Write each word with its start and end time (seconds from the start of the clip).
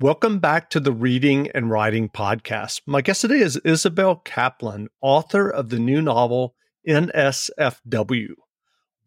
Welcome 0.00 0.38
back 0.38 0.70
to 0.70 0.78
the 0.78 0.92
Reading 0.92 1.50
and 1.56 1.72
Writing 1.72 2.08
Podcast. 2.08 2.82
My 2.86 3.00
guest 3.00 3.22
today 3.22 3.40
is 3.40 3.56
Isabel 3.64 4.14
Kaplan, 4.14 4.90
author 5.00 5.50
of 5.50 5.70
the 5.70 5.80
new 5.80 6.00
novel 6.00 6.54
NSFW. 6.88 8.28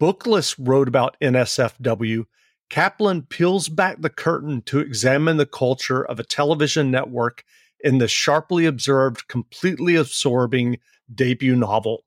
Booklist 0.01 0.57
wrote 0.59 0.89
about 0.89 1.15
NSFW. 1.21 2.25
Kaplan 2.69 3.21
peels 3.21 3.69
back 3.69 4.01
the 4.01 4.09
curtain 4.09 4.61
to 4.63 4.79
examine 4.79 5.37
the 5.37 5.45
culture 5.45 6.03
of 6.03 6.19
a 6.19 6.25
television 6.25 6.91
network 6.91 7.45
in 7.79 7.99
the 7.99 8.09
sharply 8.09 8.65
observed, 8.65 9.29
completely 9.29 9.95
absorbing 9.95 10.77
debut 11.15 11.55
novel. 11.55 12.03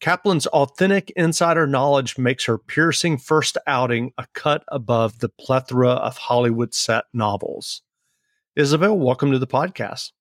Kaplan's 0.00 0.46
authentic 0.46 1.10
insider 1.16 1.66
knowledge 1.66 2.16
makes 2.16 2.46
her 2.46 2.56
piercing 2.56 3.18
first 3.18 3.58
outing 3.66 4.14
a 4.16 4.24
cut 4.32 4.64
above 4.68 5.18
the 5.18 5.28
plethora 5.28 5.90
of 5.90 6.16
Hollywood 6.16 6.72
set 6.72 7.04
novels. 7.12 7.82
Isabel, 8.56 8.96
welcome 8.98 9.32
to 9.32 9.38
the 9.38 9.46
podcast. 9.46 10.12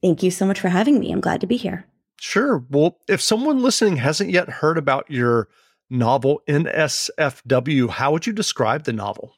Thank 0.00 0.22
you 0.22 0.30
so 0.30 0.46
much 0.46 0.60
for 0.60 0.68
having 0.68 0.98
me. 0.98 1.12
I'm 1.12 1.20
glad 1.20 1.40
to 1.42 1.46
be 1.46 1.56
here. 1.56 1.86
Sure. 2.20 2.64
Well, 2.70 2.98
if 3.08 3.20
someone 3.20 3.62
listening 3.62 3.96
hasn't 3.96 4.30
yet 4.30 4.48
heard 4.48 4.78
about 4.78 5.10
your 5.10 5.48
novel 5.90 6.42
NSFW, 6.48 7.90
how 7.90 8.12
would 8.12 8.26
you 8.26 8.32
describe 8.32 8.84
the 8.84 8.92
novel? 8.92 9.36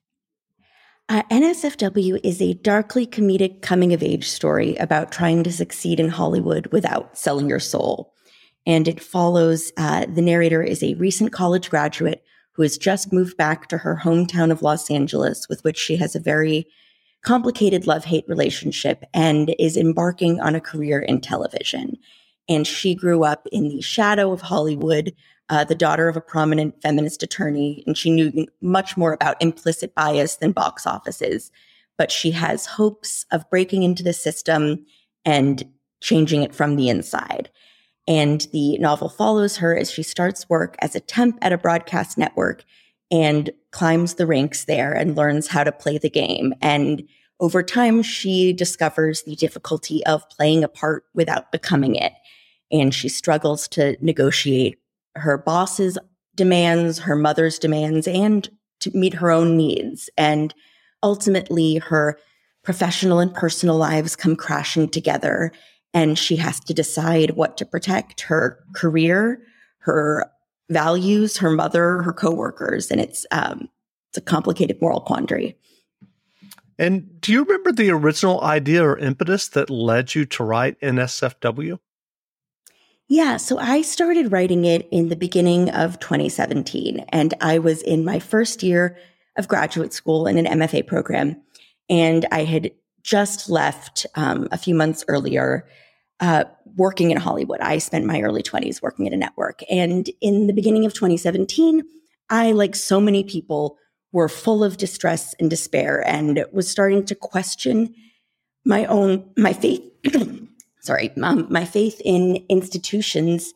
Uh, 1.08 1.22
NSFW 1.30 2.18
is 2.22 2.40
a 2.40 2.54
darkly 2.54 3.06
comedic 3.06 3.60
coming 3.60 3.92
of 3.92 4.02
age 4.02 4.28
story 4.28 4.74
about 4.76 5.12
trying 5.12 5.44
to 5.44 5.52
succeed 5.52 6.00
in 6.00 6.08
Hollywood 6.08 6.68
without 6.68 7.18
selling 7.18 7.48
your 7.48 7.60
soul 7.60 8.14
and 8.66 8.88
it 8.88 9.00
follows 9.00 9.72
uh, 9.76 10.06
the 10.06 10.22
narrator 10.22 10.62
is 10.62 10.82
a 10.82 10.94
recent 10.94 11.32
college 11.32 11.70
graduate 11.70 12.24
who 12.52 12.62
has 12.62 12.78
just 12.78 13.12
moved 13.12 13.36
back 13.36 13.68
to 13.68 13.78
her 13.78 14.00
hometown 14.04 14.50
of 14.50 14.62
Los 14.62 14.90
Angeles, 14.90 15.48
with 15.48 15.62
which 15.64 15.76
she 15.76 15.96
has 15.96 16.14
a 16.14 16.20
very 16.20 16.66
complicated 17.24 17.86
love 17.86 18.04
hate 18.04 18.24
relationship 18.28 19.04
and 19.12 19.54
is 19.58 19.76
embarking 19.76 20.40
on 20.40 20.54
a 20.54 20.60
career 20.60 21.00
in 21.00 21.20
television. 21.20 21.98
And 22.48 22.66
she 22.66 22.94
grew 22.94 23.24
up 23.24 23.46
in 23.50 23.68
the 23.68 23.80
shadow 23.80 24.30
of 24.30 24.42
Hollywood, 24.42 25.14
uh, 25.48 25.64
the 25.64 25.74
daughter 25.74 26.08
of 26.08 26.16
a 26.16 26.20
prominent 26.20 26.80
feminist 26.82 27.22
attorney, 27.22 27.82
and 27.86 27.96
she 27.96 28.10
knew 28.10 28.46
much 28.60 28.96
more 28.96 29.12
about 29.12 29.42
implicit 29.42 29.94
bias 29.94 30.36
than 30.36 30.52
box 30.52 30.86
offices. 30.86 31.50
But 31.96 32.12
she 32.12 32.30
has 32.32 32.66
hopes 32.66 33.24
of 33.32 33.48
breaking 33.50 33.82
into 33.82 34.02
the 34.02 34.12
system 34.12 34.84
and 35.24 35.64
changing 36.02 36.42
it 36.42 36.54
from 36.54 36.76
the 36.76 36.88
inside. 36.88 37.50
And 38.06 38.46
the 38.52 38.76
novel 38.78 39.08
follows 39.08 39.56
her 39.56 39.74
as 39.76 39.90
she 39.90 40.02
starts 40.02 40.48
work 40.50 40.76
as 40.80 40.94
a 40.94 41.00
temp 41.00 41.38
at 41.40 41.52
a 41.52 41.58
broadcast 41.58 42.18
network 42.18 42.64
and 43.10 43.50
climbs 43.74 44.14
the 44.14 44.26
ranks 44.26 44.64
there 44.64 44.92
and 44.92 45.16
learns 45.16 45.48
how 45.48 45.64
to 45.64 45.72
play 45.72 45.98
the 45.98 46.08
game. 46.08 46.54
And 46.62 47.02
over 47.40 47.60
time, 47.60 48.02
she 48.02 48.52
discovers 48.52 49.22
the 49.22 49.34
difficulty 49.34 50.06
of 50.06 50.28
playing 50.30 50.62
a 50.62 50.68
part 50.68 51.02
without 51.12 51.50
becoming 51.50 51.96
it. 51.96 52.12
And 52.70 52.94
she 52.94 53.08
struggles 53.08 53.66
to 53.68 53.96
negotiate 54.00 54.78
her 55.16 55.36
boss's 55.36 55.98
demands, 56.36 57.00
her 57.00 57.16
mother's 57.16 57.58
demands, 57.58 58.06
and 58.06 58.48
to 58.80 58.96
meet 58.96 59.14
her 59.14 59.32
own 59.32 59.56
needs. 59.56 60.08
And 60.16 60.54
ultimately, 61.02 61.78
her 61.78 62.16
professional 62.62 63.18
and 63.18 63.34
personal 63.34 63.76
lives 63.76 64.14
come 64.14 64.36
crashing 64.36 64.88
together 64.88 65.52
and 65.92 66.18
she 66.18 66.36
has 66.36 66.58
to 66.60 66.74
decide 66.74 67.32
what 67.32 67.56
to 67.56 67.66
protect 67.66 68.22
her 68.22 68.58
career, 68.74 69.42
her 69.78 70.30
values, 70.70 71.36
her 71.38 71.50
mother, 71.50 72.02
her 72.02 72.12
coworkers, 72.12 72.90
and 72.90 73.00
it's 73.00 73.26
um, 73.30 73.68
it's 74.10 74.18
a 74.18 74.20
complicated 74.20 74.80
moral 74.80 75.00
quandary. 75.00 75.56
And 76.78 77.20
do 77.20 77.32
you 77.32 77.44
remember 77.44 77.72
the 77.72 77.90
original 77.90 78.42
idea 78.42 78.84
or 78.84 78.98
impetus 78.98 79.48
that 79.48 79.70
led 79.70 80.14
you 80.14 80.24
to 80.26 80.44
write 80.44 80.80
NSFW? 80.80 81.78
Yeah, 83.06 83.36
so 83.36 83.58
I 83.58 83.82
started 83.82 84.32
writing 84.32 84.64
it 84.64 84.88
in 84.90 85.08
the 85.08 85.16
beginning 85.16 85.70
of 85.70 86.00
2017, 86.00 87.04
and 87.10 87.34
I 87.40 87.58
was 87.58 87.82
in 87.82 88.04
my 88.04 88.18
first 88.18 88.62
year 88.62 88.96
of 89.36 89.46
graduate 89.46 89.92
school 89.92 90.26
in 90.26 90.38
an 90.38 90.60
MFA 90.60 90.86
program, 90.86 91.40
and 91.88 92.26
I 92.32 92.44
had 92.44 92.70
just 93.02 93.50
left 93.50 94.06
um, 94.14 94.48
a 94.50 94.58
few 94.58 94.74
months 94.74 95.04
earlier 95.06 95.68
uh, 96.20 96.44
working 96.76 97.10
in 97.10 97.16
Hollywood. 97.16 97.60
I 97.60 97.78
spent 97.78 98.06
my 98.06 98.20
early 98.20 98.42
20s 98.42 98.82
working 98.82 99.06
at 99.06 99.12
a 99.12 99.16
network. 99.16 99.60
And 99.70 100.08
in 100.20 100.46
the 100.46 100.52
beginning 100.52 100.84
of 100.84 100.94
2017, 100.94 101.82
I, 102.30 102.52
like 102.52 102.74
so 102.74 103.00
many 103.00 103.24
people, 103.24 103.76
were 104.12 104.28
full 104.28 104.62
of 104.62 104.76
distress 104.76 105.34
and 105.40 105.50
despair 105.50 106.06
and 106.06 106.44
was 106.52 106.68
starting 106.68 107.04
to 107.04 107.14
question 107.14 107.94
my 108.64 108.84
own, 108.86 109.28
my 109.36 109.52
faith, 109.52 109.82
sorry, 110.80 111.10
um, 111.22 111.46
my 111.50 111.64
faith 111.64 112.00
in 112.04 112.44
institutions 112.48 113.52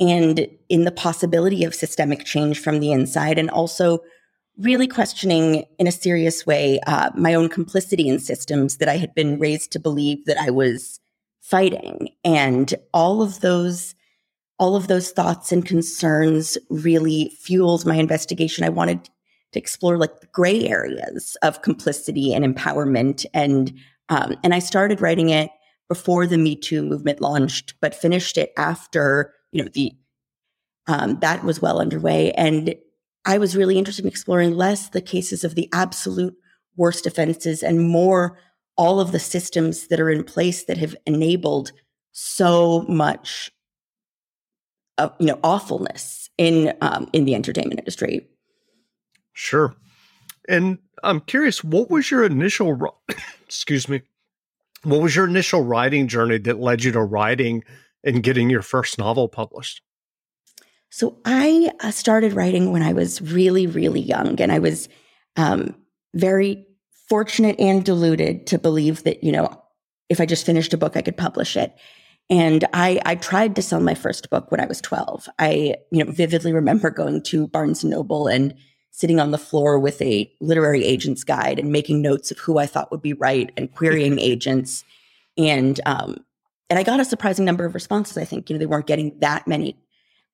and 0.00 0.48
in 0.68 0.84
the 0.84 0.90
possibility 0.90 1.64
of 1.64 1.74
systemic 1.74 2.24
change 2.24 2.58
from 2.58 2.80
the 2.80 2.90
inside 2.90 3.38
and 3.38 3.50
also 3.50 4.00
really 4.58 4.88
questioning 4.88 5.64
in 5.78 5.86
a 5.86 5.92
serious 5.92 6.44
way 6.44 6.80
uh, 6.86 7.10
my 7.14 7.34
own 7.34 7.48
complicity 7.48 8.08
in 8.08 8.18
systems 8.18 8.78
that 8.78 8.88
I 8.88 8.96
had 8.96 9.14
been 9.14 9.38
raised 9.38 9.72
to 9.72 9.78
believe 9.78 10.24
that 10.26 10.38
I 10.38 10.50
was 10.50 11.00
fighting. 11.50 12.10
And 12.24 12.72
all 12.94 13.22
of 13.22 13.40
those 13.40 13.94
all 14.58 14.76
of 14.76 14.88
those 14.88 15.10
thoughts 15.10 15.52
and 15.52 15.64
concerns 15.64 16.58
really 16.68 17.34
fueled 17.40 17.86
my 17.86 17.94
investigation. 17.94 18.62
I 18.62 18.68
wanted 18.68 19.08
to 19.52 19.58
explore 19.58 19.96
like 19.96 20.20
the 20.20 20.26
gray 20.26 20.68
areas 20.68 21.34
of 21.42 21.62
complicity 21.62 22.34
and 22.34 22.44
empowerment. 22.44 23.24
And 23.34 23.72
um, 24.10 24.36
and 24.44 24.54
i 24.54 24.58
started 24.58 25.00
writing 25.00 25.30
it 25.30 25.50
before 25.88 26.26
the 26.26 26.38
me 26.38 26.54
too 26.56 26.82
movement 26.82 27.20
launched 27.20 27.74
but 27.80 27.94
finished 27.94 28.36
it 28.38 28.52
after 28.56 29.32
you 29.50 29.62
know 29.62 29.70
the 29.72 29.92
um, 30.86 31.18
that 31.20 31.42
was 31.42 31.62
well 31.62 31.80
underway. 31.80 32.32
And 32.32 32.74
i 33.24 33.38
was 33.38 33.56
really 33.56 33.78
interested 33.78 34.04
in 34.04 34.10
exploring 34.10 34.56
less 34.56 34.90
the 34.90 35.00
cases 35.00 35.42
of 35.42 35.54
the 35.54 35.68
absolute 35.72 36.36
worst 36.76 37.06
offenses 37.06 37.62
and 37.62 37.88
more 37.88 38.38
all 38.80 38.98
of 38.98 39.12
the 39.12 39.18
systems 39.18 39.88
that 39.88 40.00
are 40.00 40.08
in 40.08 40.24
place 40.24 40.64
that 40.64 40.78
have 40.78 40.96
enabled 41.06 41.70
so 42.12 42.80
much 42.88 43.52
of 44.96 45.14
you 45.20 45.26
know 45.26 45.38
awfulness 45.44 46.30
in 46.38 46.72
um, 46.80 47.06
in 47.12 47.26
the 47.26 47.34
entertainment 47.34 47.78
industry. 47.78 48.26
Sure, 49.34 49.74
and 50.48 50.78
I'm 51.04 51.20
curious, 51.20 51.62
what 51.62 51.90
was 51.90 52.10
your 52.10 52.24
initial 52.24 52.98
excuse 53.46 53.86
me, 53.86 54.00
what 54.82 55.02
was 55.02 55.14
your 55.14 55.28
initial 55.28 55.62
writing 55.62 56.08
journey 56.08 56.38
that 56.38 56.58
led 56.58 56.82
you 56.82 56.90
to 56.92 57.02
writing 57.02 57.62
and 58.02 58.22
getting 58.22 58.48
your 58.48 58.62
first 58.62 58.98
novel 58.98 59.28
published? 59.28 59.82
So 60.88 61.18
I 61.26 61.70
uh, 61.80 61.90
started 61.90 62.32
writing 62.32 62.72
when 62.72 62.82
I 62.82 62.94
was 62.94 63.20
really 63.20 63.66
really 63.66 64.00
young, 64.00 64.40
and 64.40 64.50
I 64.50 64.58
was 64.58 64.88
um, 65.36 65.74
very 66.14 66.66
fortunate 67.10 67.58
and 67.58 67.84
deluded 67.84 68.46
to 68.46 68.58
believe 68.58 69.02
that, 69.02 69.22
you 69.22 69.32
know, 69.32 69.62
if 70.08 70.20
I 70.20 70.26
just 70.26 70.46
finished 70.46 70.72
a 70.72 70.78
book, 70.78 70.96
I 70.96 71.02
could 71.02 71.16
publish 71.16 71.56
it. 71.56 71.74
And 72.30 72.64
I, 72.72 73.00
I 73.04 73.16
tried 73.16 73.56
to 73.56 73.62
sell 73.62 73.80
my 73.80 73.94
first 73.94 74.30
book 74.30 74.52
when 74.52 74.60
I 74.60 74.66
was 74.66 74.80
12. 74.80 75.28
I, 75.40 75.74
you 75.90 76.04
know, 76.04 76.12
vividly 76.12 76.52
remember 76.52 76.88
going 76.90 77.22
to 77.24 77.48
Barnes 77.48 77.82
and 77.82 77.90
Noble 77.90 78.28
and 78.28 78.54
sitting 78.92 79.18
on 79.18 79.32
the 79.32 79.38
floor 79.38 79.80
with 79.80 80.00
a 80.00 80.32
literary 80.40 80.84
agent's 80.84 81.24
guide 81.24 81.58
and 81.58 81.72
making 81.72 82.00
notes 82.00 82.30
of 82.30 82.38
who 82.38 82.58
I 82.58 82.66
thought 82.66 82.92
would 82.92 83.02
be 83.02 83.14
right 83.14 83.50
and 83.56 83.74
querying 83.74 84.18
agents. 84.20 84.84
And, 85.36 85.80
um, 85.86 86.18
and 86.68 86.78
I 86.78 86.84
got 86.84 87.00
a 87.00 87.04
surprising 87.04 87.44
number 87.44 87.64
of 87.64 87.74
responses. 87.74 88.16
I 88.16 88.24
think, 88.24 88.48
you 88.48 88.54
know, 88.54 88.60
they 88.60 88.66
weren't 88.66 88.86
getting 88.86 89.18
that 89.18 89.48
many 89.48 89.76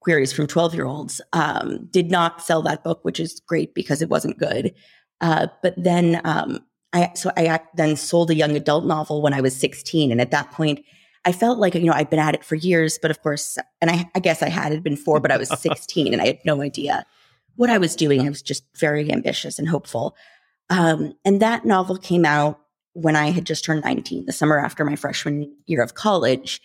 queries 0.01 0.35
from 0.35 0.47
12 0.47 0.75
year 0.75 0.85
olds. 0.85 1.23
Um, 1.33 1.87
did 1.91 2.11
not 2.11 2.43
sell 2.43 2.61
that 2.63 2.85
book, 2.85 3.03
which 3.03 3.19
is 3.19 3.41
great 3.47 3.75
because 3.75 4.03
it 4.03 4.11
wasn't 4.11 4.39
good. 4.39 4.75
Uh, 5.23 5.47
but 5.63 5.75
then, 5.79 6.21
um, 6.25 6.61
I 6.93 7.13
so 7.15 7.31
I 7.37 7.61
then 7.75 7.97
sold 7.97 8.31
a 8.31 8.35
young 8.35 8.57
adult 8.57 8.85
novel 8.85 9.23
when 9.23 9.35
I 9.35 9.41
was 9.41 9.57
16, 9.57 10.10
and 10.10 10.21
at 10.21 10.31
that 10.31 10.53
point, 10.53 10.84
I 11.25 11.33
felt 11.33 11.59
like 11.59 11.75
you 11.75 11.83
know 11.83 11.93
I'd 11.93 12.10
been 12.10 12.19
at 12.19 12.34
it 12.34 12.45
for 12.45 12.55
years, 12.55 12.99
but 13.01 13.10
of 13.10 13.22
course, 13.22 13.59
and 13.81 13.91
I, 13.91 14.09
I 14.15 14.21
guess 14.21 14.43
I 14.43 14.49
had 14.49 14.72
it 14.72 14.83
been 14.83 14.97
four, 14.97 15.21
but 15.21 15.33
I 15.33 15.37
was 15.37 15.49
16 15.60 16.13
and 16.13 16.22
I 16.22 16.27
had 16.27 16.39
no 16.45 16.63
idea 16.63 17.05
what 17.57 17.71
I 17.71 17.78
was 17.78 17.97
doing. 17.97 18.21
I 18.22 18.28
was 18.28 18.43
just 18.43 18.65
very 18.78 19.10
ambitious 19.10 19.59
and 19.59 19.69
hopeful. 19.69 20.15
Um, 20.71 21.15
and 21.25 21.41
that 21.43 21.65
novel 21.65 21.97
came 21.97 22.25
out 22.25 22.60
when 22.93 23.16
I 23.16 23.31
had 23.31 23.45
just 23.45 23.65
turned 23.65 23.84
19, 23.84 24.27
the 24.27 24.33
summer 24.33 24.59
after 24.59 24.84
my 24.84 24.97
freshman 24.97 25.55
year 25.66 25.83
of 25.83 25.95
college. 25.95 26.60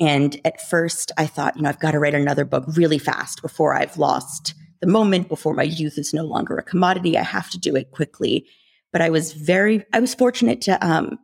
And 0.00 0.40
at 0.44 0.60
first, 0.60 1.12
I 1.18 1.26
thought, 1.26 1.56
you 1.56 1.62
know, 1.62 1.68
I've 1.68 1.78
got 1.78 1.92
to 1.92 1.98
write 1.98 2.14
another 2.14 2.44
book 2.44 2.64
really 2.68 2.98
fast 2.98 3.42
before 3.42 3.74
I've 3.74 3.98
lost 3.98 4.54
the 4.80 4.86
moment, 4.86 5.28
before 5.28 5.54
my 5.54 5.62
youth 5.62 5.98
is 5.98 6.12
no 6.12 6.24
longer 6.24 6.56
a 6.56 6.62
commodity. 6.62 7.16
I 7.16 7.22
have 7.22 7.50
to 7.50 7.58
do 7.58 7.76
it 7.76 7.90
quickly. 7.90 8.46
But 8.94 9.02
I 9.02 9.10
was 9.10 9.32
very, 9.32 9.84
I 9.92 10.00
was 10.00 10.14
fortunate 10.14 10.62
to 10.62 10.78
um, 10.86 11.18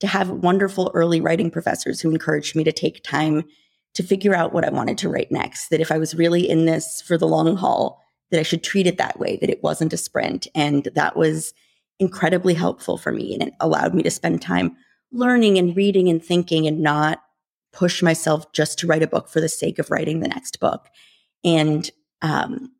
to 0.00 0.06
have 0.06 0.30
wonderful 0.30 0.90
early 0.94 1.20
writing 1.20 1.50
professors 1.50 2.00
who 2.00 2.10
encouraged 2.10 2.56
me 2.56 2.64
to 2.64 2.72
take 2.72 3.02
time 3.02 3.44
to 3.94 4.02
figure 4.02 4.34
out 4.34 4.54
what 4.54 4.64
I 4.64 4.70
wanted 4.70 4.96
to 4.98 5.10
write 5.10 5.30
next. 5.30 5.68
That 5.68 5.80
if 5.80 5.92
I 5.92 5.98
was 5.98 6.14
really 6.14 6.48
in 6.48 6.64
this 6.64 7.02
for 7.02 7.18
the 7.18 7.28
long 7.28 7.56
haul, 7.56 8.00
that 8.30 8.40
I 8.40 8.44
should 8.44 8.62
treat 8.64 8.86
it 8.86 8.96
that 8.96 9.18
way. 9.18 9.36
That 9.36 9.50
it 9.50 9.62
wasn't 9.62 9.92
a 9.92 9.98
sprint, 9.98 10.46
and 10.54 10.88
that 10.94 11.16
was 11.16 11.52
incredibly 11.98 12.54
helpful 12.54 12.96
for 12.96 13.12
me 13.12 13.34
and 13.34 13.42
it 13.42 13.54
allowed 13.60 13.94
me 13.94 14.02
to 14.02 14.10
spend 14.10 14.40
time 14.40 14.76
learning 15.12 15.58
and 15.58 15.76
reading 15.76 16.08
and 16.08 16.24
thinking 16.24 16.66
and 16.66 16.80
not 16.80 17.20
push 17.72 18.02
myself 18.02 18.50
just 18.52 18.78
to 18.78 18.86
write 18.86 19.02
a 19.02 19.08
book 19.08 19.28
for 19.28 19.40
the 19.40 19.48
sake 19.48 19.78
of 19.78 19.90
writing 19.90 20.20
the 20.20 20.28
next 20.28 20.60
book. 20.60 20.86
And 21.44 21.90
um, 22.22 22.72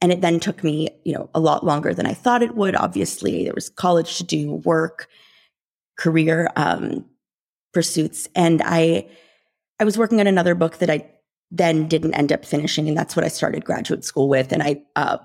and 0.00 0.12
it 0.12 0.20
then 0.20 0.40
took 0.40 0.62
me, 0.62 0.88
you 1.04 1.12
know, 1.14 1.30
a 1.34 1.40
lot 1.40 1.64
longer 1.64 1.94
than 1.94 2.06
I 2.06 2.12
thought 2.14 2.42
it 2.42 2.54
would. 2.54 2.76
Obviously, 2.76 3.44
there 3.44 3.54
was 3.54 3.70
college 3.70 4.18
to 4.18 4.24
do, 4.24 4.52
work, 4.52 5.08
career 5.96 6.50
um, 6.56 7.04
pursuits, 7.72 8.28
and 8.34 8.62
I 8.64 9.08
I 9.80 9.84
was 9.84 9.98
working 9.98 10.20
on 10.20 10.26
another 10.26 10.54
book 10.54 10.78
that 10.78 10.90
I 10.90 11.10
then 11.50 11.88
didn't 11.88 12.14
end 12.14 12.32
up 12.32 12.44
finishing, 12.44 12.88
and 12.88 12.96
that's 12.96 13.16
what 13.16 13.24
I 13.24 13.28
started 13.28 13.64
graduate 13.64 14.04
school 14.04 14.28
with. 14.28 14.52
And 14.52 14.62
I 14.62 14.82
uh, 14.96 15.18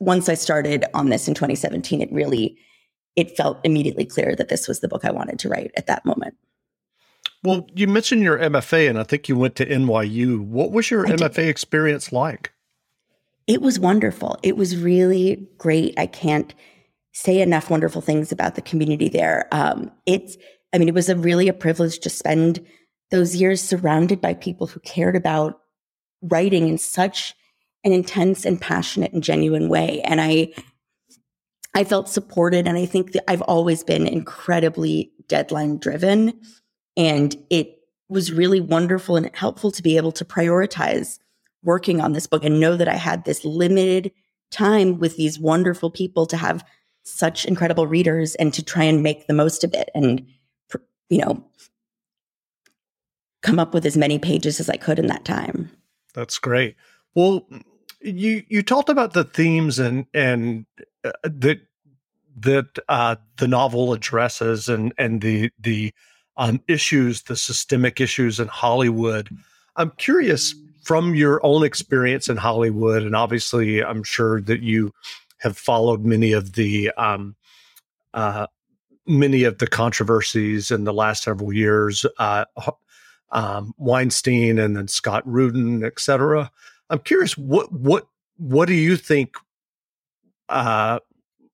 once 0.00 0.28
I 0.28 0.34
started 0.34 0.84
on 0.94 1.10
this 1.10 1.28
in 1.28 1.34
2017, 1.34 2.00
it 2.00 2.12
really 2.12 2.58
it 3.16 3.36
felt 3.36 3.58
immediately 3.64 4.04
clear 4.04 4.34
that 4.36 4.48
this 4.48 4.66
was 4.66 4.80
the 4.80 4.88
book 4.88 5.04
I 5.04 5.10
wanted 5.10 5.38
to 5.40 5.48
write 5.48 5.70
at 5.76 5.86
that 5.86 6.04
moment. 6.04 6.34
Well, 7.42 7.66
you 7.74 7.86
mentioned 7.86 8.22
your 8.22 8.38
MFA, 8.38 8.88
and 8.88 8.98
I 8.98 9.02
think 9.02 9.28
you 9.28 9.36
went 9.36 9.56
to 9.56 9.66
NYU. 9.66 10.40
What 10.40 10.72
was 10.72 10.90
your 10.90 11.06
I 11.06 11.12
MFA 11.12 11.34
did. 11.34 11.48
experience 11.48 12.12
like? 12.12 12.52
It 13.50 13.62
was 13.62 13.80
wonderful. 13.80 14.38
It 14.44 14.56
was 14.56 14.76
really 14.76 15.48
great. 15.58 15.98
I 15.98 16.06
can't 16.06 16.54
say 17.12 17.40
enough 17.40 17.68
wonderful 17.68 18.00
things 18.00 18.30
about 18.30 18.54
the 18.54 18.62
community 18.62 19.08
there. 19.08 19.48
Um, 19.50 19.90
it's, 20.06 20.36
I 20.72 20.78
mean, 20.78 20.86
it 20.86 20.94
was 20.94 21.08
a 21.08 21.16
really 21.16 21.48
a 21.48 21.52
privilege 21.52 21.98
to 21.98 22.10
spend 22.10 22.64
those 23.10 23.34
years 23.34 23.60
surrounded 23.60 24.20
by 24.20 24.34
people 24.34 24.68
who 24.68 24.78
cared 24.78 25.16
about 25.16 25.62
writing 26.22 26.68
in 26.68 26.78
such 26.78 27.34
an 27.82 27.92
intense 27.92 28.44
and 28.44 28.60
passionate 28.60 29.12
and 29.12 29.24
genuine 29.24 29.68
way. 29.68 30.00
And 30.02 30.20
I, 30.20 30.52
I 31.74 31.82
felt 31.82 32.08
supported. 32.08 32.68
And 32.68 32.78
I 32.78 32.86
think 32.86 33.14
that 33.14 33.28
I've 33.28 33.42
always 33.42 33.82
been 33.82 34.06
incredibly 34.06 35.10
deadline 35.26 35.78
driven. 35.78 36.40
And 36.96 37.34
it 37.50 37.80
was 38.08 38.30
really 38.30 38.60
wonderful 38.60 39.16
and 39.16 39.28
helpful 39.34 39.72
to 39.72 39.82
be 39.82 39.96
able 39.96 40.12
to 40.12 40.24
prioritize 40.24 41.18
working 41.62 42.00
on 42.00 42.12
this 42.12 42.26
book 42.26 42.44
and 42.44 42.60
know 42.60 42.76
that 42.76 42.88
I 42.88 42.96
had 42.96 43.24
this 43.24 43.44
limited 43.44 44.12
time 44.50 44.98
with 44.98 45.16
these 45.16 45.38
wonderful 45.38 45.90
people 45.90 46.26
to 46.26 46.36
have 46.36 46.64
such 47.02 47.44
incredible 47.44 47.86
readers 47.86 48.34
and 48.36 48.52
to 48.54 48.64
try 48.64 48.84
and 48.84 49.02
make 49.02 49.26
the 49.26 49.34
most 49.34 49.64
of 49.64 49.74
it 49.74 49.90
and 49.94 50.26
you 51.08 51.18
know 51.18 51.44
come 53.42 53.58
up 53.58 53.72
with 53.72 53.86
as 53.86 53.96
many 53.96 54.18
pages 54.18 54.60
as 54.60 54.68
I 54.68 54.76
could 54.76 54.98
in 54.98 55.06
that 55.06 55.24
time. 55.24 55.70
That's 56.14 56.38
great. 56.38 56.76
Well, 57.14 57.48
you 58.00 58.44
you 58.48 58.62
talked 58.62 58.88
about 58.88 59.12
the 59.12 59.24
themes 59.24 59.78
and 59.78 60.06
and 60.14 60.66
uh, 61.04 61.12
that 61.24 61.60
that 62.36 62.78
uh, 62.88 63.16
the 63.36 63.48
novel 63.48 63.92
addresses 63.92 64.68
and 64.68 64.92
and 64.98 65.20
the 65.20 65.50
the 65.58 65.92
um, 66.36 66.60
issues, 66.68 67.22
the 67.22 67.36
systemic 67.36 68.00
issues 68.00 68.40
in 68.40 68.48
Hollywood. 68.48 69.28
I'm 69.76 69.90
curious 69.92 70.54
from 70.90 71.14
your 71.14 71.38
own 71.46 71.62
experience 71.62 72.28
in 72.28 72.36
Hollywood, 72.36 73.04
and 73.04 73.14
obviously, 73.14 73.80
I'm 73.80 74.02
sure 74.02 74.40
that 74.40 74.60
you 74.60 74.92
have 75.38 75.56
followed 75.56 76.04
many 76.04 76.32
of 76.32 76.54
the 76.54 76.90
um, 76.96 77.36
uh, 78.12 78.48
many 79.06 79.44
of 79.44 79.58
the 79.58 79.68
controversies 79.68 80.72
in 80.72 80.82
the 80.82 80.92
last 80.92 81.22
several 81.22 81.52
years, 81.52 82.04
uh, 82.18 82.44
um, 83.30 83.72
Weinstein 83.78 84.58
and 84.58 84.76
then 84.76 84.88
Scott 84.88 85.22
Rudin, 85.24 85.84
et 85.84 86.00
cetera. 86.00 86.50
I'm 86.90 86.98
curious, 86.98 87.38
what 87.38 87.70
what 87.70 88.08
what 88.38 88.66
do 88.66 88.74
you 88.74 88.96
think 88.96 89.36
uh, 90.48 90.98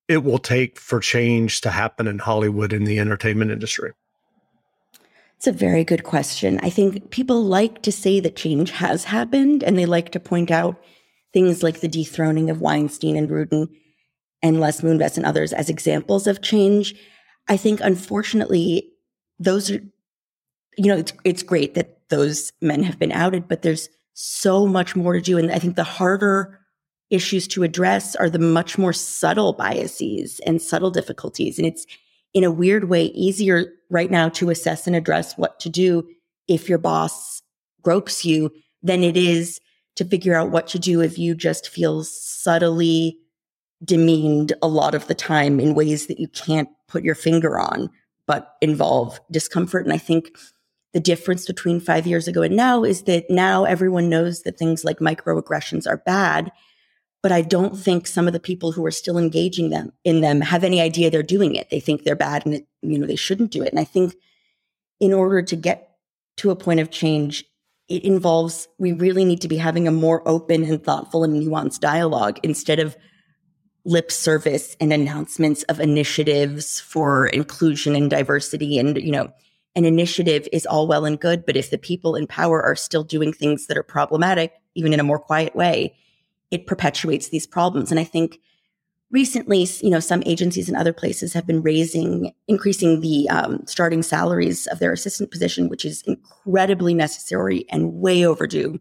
it 0.09 0.25
will 0.25 0.38
take 0.38 0.81
for 0.81 0.99
change 0.99 1.61
to 1.61 1.69
happen 1.69 2.06
in 2.06 2.21
Hollywood 2.21 2.73
in 2.73 2.85
the 2.85 2.99
entertainment 2.99 3.50
industry? 3.50 3.93
It's 5.37 5.47
a 5.47 5.53
very 5.53 5.85
good 5.85 6.03
question. 6.03 6.59
I 6.62 6.71
think 6.71 7.11
people 7.11 7.44
like 7.44 7.83
to 7.83 7.93
say 7.93 8.21
that 8.21 8.37
change 8.37 8.71
has 8.71 9.05
happened, 9.05 9.62
and 9.62 9.79
they 9.79 9.87
like 9.87 10.11
to 10.12 10.21
point 10.21 10.50
out 10.50 10.81
things 11.33 11.62
like 11.62 11.81
the 11.81 11.88
dethroning 11.88 12.49
of 12.49 12.61
Weinstein 12.62 13.17
and 13.17 13.31
Rudin 13.31 13.69
and 14.43 14.61
Les 14.61 14.81
Moonves 14.81 15.17
and 15.17 15.27
others 15.27 15.53
as 15.53 15.69
examples 15.69 16.27
of 16.27 16.41
change. 16.41 16.94
I 17.49 17.56
think, 17.56 17.81
unfortunately, 17.83 18.91
those 19.38 19.71
are, 19.71 19.81
you 20.79 20.87
know, 20.87 20.97
it's, 20.97 21.12
it's 21.25 21.43
great 21.43 21.75
that 21.75 22.09
those 22.09 22.53
men 22.62 22.83
have 22.83 22.99
been 22.99 23.12
outed, 23.12 23.47
but 23.47 23.62
there's 23.62 23.88
so 24.15 24.67
much 24.67 24.97
more 24.97 25.12
to 25.12 25.21
do. 25.21 25.37
And 25.37 25.53
I 25.53 25.59
think 25.59 25.77
the 25.77 25.85
harder 25.85 26.61
issues 27.11 27.47
to 27.49 27.62
address 27.62 28.17
are 28.17 28.31
the 28.31 28.38
much 28.38 28.79
more 28.79 28.93
subtle 28.93 29.53
biases 29.53 30.41
and 30.47 30.62
subtle 30.62 30.91
difficulties. 30.91 31.59
And 31.59 31.67
it's 31.67 31.87
in 32.34 32.44
a 32.44 32.50
weird 32.50 32.88
way 32.88 33.05
easier 33.06 33.73
right 33.90 34.11
now 34.11 34.28
to 34.28 34.50
assess 34.50 34.87
and 34.87 34.96
address 34.96 35.37
what 35.37 35.58
to 35.61 35.69
do 35.69 36.06
if 36.49 36.69
your 36.69 36.78
boss 36.78 37.43
gropes 37.82 38.25
you 38.25 38.50
than 38.82 39.02
it 39.02 39.17
is 39.17 39.61
to 39.96 40.05
figure 40.05 40.34
out 40.34 40.50
what 40.50 40.67
to 40.69 40.78
do 40.78 41.00
if 41.00 41.19
you 41.19 41.34
just 41.34 41.69
feel 41.69 42.05
subtly 42.05 43.19
demeaned 43.84 44.52
a 44.62 44.69
lot 44.69 44.94
of 44.94 45.06
the 45.06 45.14
time 45.14 45.61
in 45.61 45.75
ways 45.75 46.06
that 46.06 46.20
you 46.20 46.28
can't 46.28 46.69
put 46.88 47.02
your 47.02 47.14
finger 47.14 47.58
on, 47.58 47.90
but 48.26 48.55
involve 48.61 49.20
discomfort. 49.31 49.84
And 49.84 49.93
I 49.93 49.99
think 49.99 50.31
the 50.93 51.00
difference 51.00 51.46
between 51.46 51.81
five 51.81 52.06
years 52.06 52.26
ago 52.26 52.43
and 52.43 52.56
now 52.56 52.84
is 52.84 53.02
that 53.02 53.26
now 53.28 53.64
everyone 53.64 54.08
knows 54.08 54.43
that 54.43 54.58
things 54.58 54.84
like 54.84 54.99
microaggressions 54.99 55.87
are 55.87 55.99
bad. 55.99 56.50
But 57.23 57.33
I 57.33 57.43
don't 57.43 57.77
think 57.77 58.07
some 58.07 58.27
of 58.27 58.33
the 58.33 58.41
people 58.41 58.73
who 58.73 58.85
are 58.87 58.91
still 58.91 59.19
engaging 59.19 59.71
them 59.71 59.93
in 60.05 60.21
them 60.21 60.41
have 60.41 60.63
any 60.63 60.81
idea 60.81 61.11
they're 61.11 61.23
doing 61.23 61.57
it. 61.57 61.71
They 61.71 61.81
think 61.81 62.05
they're 62.05 62.15
bad 62.15 62.47
and 62.47 62.55
it, 62.55 62.67
you 62.83 62.99
know 62.99 63.07
they 63.07 63.17
shouldn't 63.17 63.51
do 63.51 63.63
it. 63.63 63.71
And 63.71 63.81
I 63.81 63.85
think 63.85 64.15
in 65.01 65.13
order 65.13 65.43
to 65.43 65.57
get 65.57 65.97
to 66.39 66.51
a 66.51 66.57
point 66.57 66.81
of 66.81 66.91
change, 66.91 67.45
it 67.89 68.05
involves 68.05 68.69
we 68.79 68.93
really 68.93 69.25
need 69.25 69.41
to 69.41 69.49
be 69.49 69.57
having 69.57 69.87
a 69.87 69.93
more 69.93 70.27
open 70.29 70.65
and 70.65 70.83
thoughtful 70.83 71.25
and 71.25 71.35
nuanced 71.35 71.81
dialogue 71.81 72.39
instead 72.43 72.79
of 72.79 72.97
lip 73.85 74.11
service 74.11 74.77
and 74.81 74.93
announcements 74.93 75.62
of 75.65 75.79
initiatives 75.79 76.81
for 76.81 77.29
inclusion 77.29 77.95
and 77.95 78.11
diversity 78.11 78.79
and 78.79 78.99
you 78.99 79.12
know 79.12 79.33
an 79.77 79.85
initiative 79.85 80.49
is 80.53 80.67
all 80.67 80.89
well 80.89 81.05
and 81.05 81.21
good 81.21 81.47
but 81.47 81.57
if 81.57 81.71
the 81.71 81.79
people 81.79 82.17
in 82.17 82.27
power 82.27 82.61
are 82.61 82.75
still 82.75 83.05
doing 83.05 83.33
things 83.33 83.69
that 83.69 83.79
are 83.79 83.85
problematic 83.85 84.53
even 84.75 84.93
in 84.93 84.99
a 84.99 85.05
more 85.05 85.21
quiet 85.21 85.55
way 85.55 85.95
it 86.51 86.67
perpetuates 86.67 87.29
these 87.29 87.47
problems 87.47 87.91
and 87.91 88.01
i 88.01 88.05
think 88.05 88.39
recently 89.11 89.67
you 89.81 89.91
know 89.91 90.01
some 90.01 90.23
agencies 90.27 90.69
and 90.69 90.77
other 90.77 90.93
places 90.93 91.33
have 91.33 91.47
been 91.47 91.63
raising 91.63 92.33
increasing 92.49 93.01
the 93.01 93.29
um, 93.29 93.63
starting 93.67 94.03
salaries 94.03 94.67
of 94.67 94.79
their 94.79 94.93
assistant 94.93 95.31
position 95.31 95.69
which 95.69 95.85
is 95.85 96.03
incredibly 96.03 96.95
necessary 96.95 97.65
and 97.71 97.95
way 97.95 98.25
overdue 98.25 98.81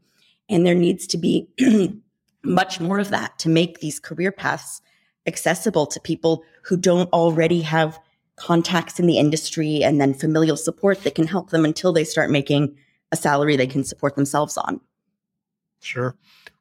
and 0.50 0.66
there 0.66 0.76
needs 0.76 1.08
to 1.08 1.18
be 1.18 1.48
much 2.44 2.80
more 2.80 3.00
of 3.00 3.10
that 3.10 3.38
to 3.40 3.50
make 3.50 3.80
these 3.80 4.00
career 4.00 4.32
paths 4.32 4.82
accessible 5.28 5.86
to 5.88 6.00
people 6.00 6.44
who 6.64 6.78
don't 6.78 7.12
already 7.12 7.62
have 7.62 8.00
contacts 8.36 9.00
in 9.00 9.08
the 9.08 9.18
industry 9.18 9.84
and 9.84 10.00
then 10.00 10.14
familial 10.14 10.58
support 10.58 11.04
that 11.04 11.16
can 11.16 11.28
help 11.28 11.50
them 11.50 11.66
until 11.66 11.94
they 11.94 12.04
start 12.04 12.30
making 12.30 12.76
a 13.12 13.16
salary 13.16 13.56
they 13.56 13.68
can 13.68 13.84
support 13.84 14.16
themselves 14.16 14.58
on. 14.58 14.82
Sure. 15.80 16.16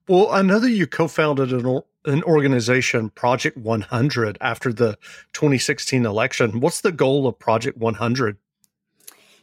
Well, 0.08 0.30
I 0.30 0.42
know 0.42 0.58
that 0.58 0.70
you 0.70 0.86
co-founded 0.86 1.52
an, 1.52 1.80
an 2.04 2.22
organization, 2.24 3.10
Project 3.10 3.56
100, 3.56 4.36
after 4.40 4.72
the 4.72 4.98
2016 5.32 6.04
election. 6.04 6.60
What's 6.60 6.82
the 6.82 6.92
goal 6.92 7.26
of 7.26 7.38
Project 7.38 7.78
100? 7.78 8.36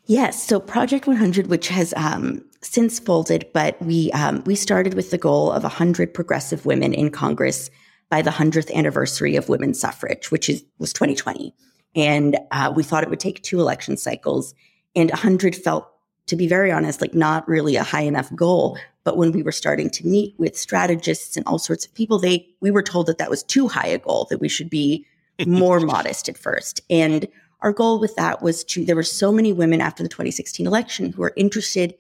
Yes, 0.06 0.44
so 0.44 0.60
Project 0.60 1.08
100, 1.08 1.48
which 1.48 1.68
has 1.70 1.94
um, 1.96 2.44
since 2.62 3.00
folded, 3.00 3.48
but 3.54 3.82
we 3.82 4.12
um, 4.12 4.44
we 4.46 4.56
started 4.56 4.94
with 4.94 5.12
the 5.12 5.18
goal 5.18 5.52
of 5.52 5.64
100 5.64 6.14
progressive 6.14 6.66
women 6.66 6.94
in 6.94 7.10
Congress 7.12 7.70
by 8.10 8.22
the 8.22 8.32
100th 8.32 8.72
anniversary 8.74 9.36
of 9.36 9.50
women's 9.50 9.80
suffrage, 9.80 10.30
which 10.32 10.50
is, 10.50 10.64
was 10.78 10.92
2020. 10.94 11.56
And 11.96 12.38
uh, 12.52 12.72
we 12.76 12.84
thought 12.84 13.04
it 13.04 13.10
would 13.10 13.20
take 13.20 13.42
two 13.42 13.60
election 13.60 13.98
cycles. 13.98 14.54
And 14.96 15.10
100 15.10 15.56
felt, 15.56 15.90
to 16.28 16.36
be 16.36 16.48
very 16.48 16.72
honest, 16.72 17.00
like 17.00 17.14
not 17.14 17.48
really 17.48 17.78
a 17.78 17.84
high 17.84 18.02
enough 18.02 18.34
goal. 18.36 18.78
But 19.04 19.18
when 19.18 19.32
we 19.32 19.44
were 19.44 19.52
starting 19.52 19.90
to 19.92 20.08
meet 20.08 20.36
with 20.38 20.58
strategists 20.58 21.36
and 21.36 21.46
all 21.48 21.60
sorts 21.60 21.86
of 21.86 21.94
people, 21.94 22.20
they 22.20 22.48
we 22.60 22.72
were 22.72 22.84
told 22.84 23.08
that 23.08 23.18
that 23.18 23.30
was 23.30 23.44
too 23.44 23.68
high 23.68 23.88
a 23.88 23.98
goal, 23.98 24.28
that 24.30 24.40
we 24.40 24.50
should 24.50 24.70
be 24.70 25.06
more 25.46 25.80
modest 25.80 26.30
at 26.30 26.38
first. 26.38 26.82
And 26.90 27.28
our 27.62 27.74
goal 27.74 28.00
with 28.00 28.16
that 28.16 28.42
was 28.42 28.64
to, 28.66 28.86
there 28.86 28.96
were 28.96 29.04
so 29.04 29.32
many 29.32 29.54
women 29.54 29.82
after 29.82 30.04
the 30.04 30.10
2016 30.10 30.66
election 30.66 31.12
who 31.12 31.22
were 31.22 31.34
interested 31.36 31.96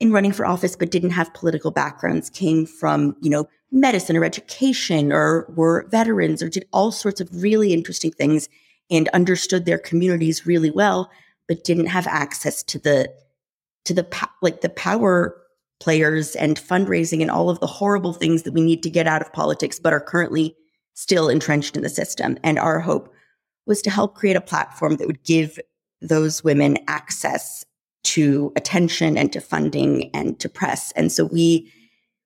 in 0.00 0.12
running 0.12 0.32
for 0.32 0.44
office 0.44 0.76
but 0.76 0.90
didn't 0.90 1.10
have 1.10 1.32
political 1.32 1.70
backgrounds, 1.70 2.28
came 2.28 2.66
from, 2.66 3.16
you 3.22 3.30
know, 3.30 3.48
medicine 3.72 4.16
or 4.16 4.24
education 4.24 5.12
or 5.12 5.46
were 5.54 5.86
veterans 5.90 6.42
or 6.42 6.48
did 6.48 6.66
all 6.72 6.92
sorts 6.92 7.20
of 7.20 7.28
really 7.42 7.72
interesting 7.72 8.10
things 8.10 8.48
and 8.90 9.08
understood 9.08 9.64
their 9.64 9.78
communities 9.78 10.46
really 10.46 10.70
well 10.70 11.10
but 11.48 11.64
didn't 11.64 11.86
have 11.86 12.06
access 12.06 12.62
to 12.62 12.78
the 12.78 13.12
to 13.84 13.94
the 13.94 14.06
like 14.42 14.60
the 14.60 14.68
power 14.68 15.36
players 15.80 16.34
and 16.36 16.58
fundraising 16.58 17.20
and 17.20 17.30
all 17.30 17.50
of 17.50 17.60
the 17.60 17.66
horrible 17.66 18.12
things 18.12 18.42
that 18.42 18.54
we 18.54 18.62
need 18.62 18.82
to 18.82 18.90
get 18.90 19.06
out 19.06 19.22
of 19.22 19.32
politics 19.32 19.78
but 19.78 19.92
are 19.92 20.00
currently 20.00 20.56
still 20.94 21.28
entrenched 21.28 21.76
in 21.76 21.82
the 21.82 21.88
system 21.88 22.38
and 22.42 22.58
our 22.58 22.80
hope 22.80 23.12
was 23.66 23.82
to 23.82 23.90
help 23.90 24.14
create 24.14 24.36
a 24.36 24.40
platform 24.40 24.96
that 24.96 25.06
would 25.06 25.22
give 25.24 25.58
those 26.00 26.42
women 26.44 26.78
access 26.88 27.64
to 28.04 28.52
attention 28.56 29.18
and 29.18 29.32
to 29.32 29.40
funding 29.40 30.10
and 30.14 30.38
to 30.38 30.48
press. 30.48 30.92
And 30.92 31.10
so 31.10 31.24
we 31.24 31.72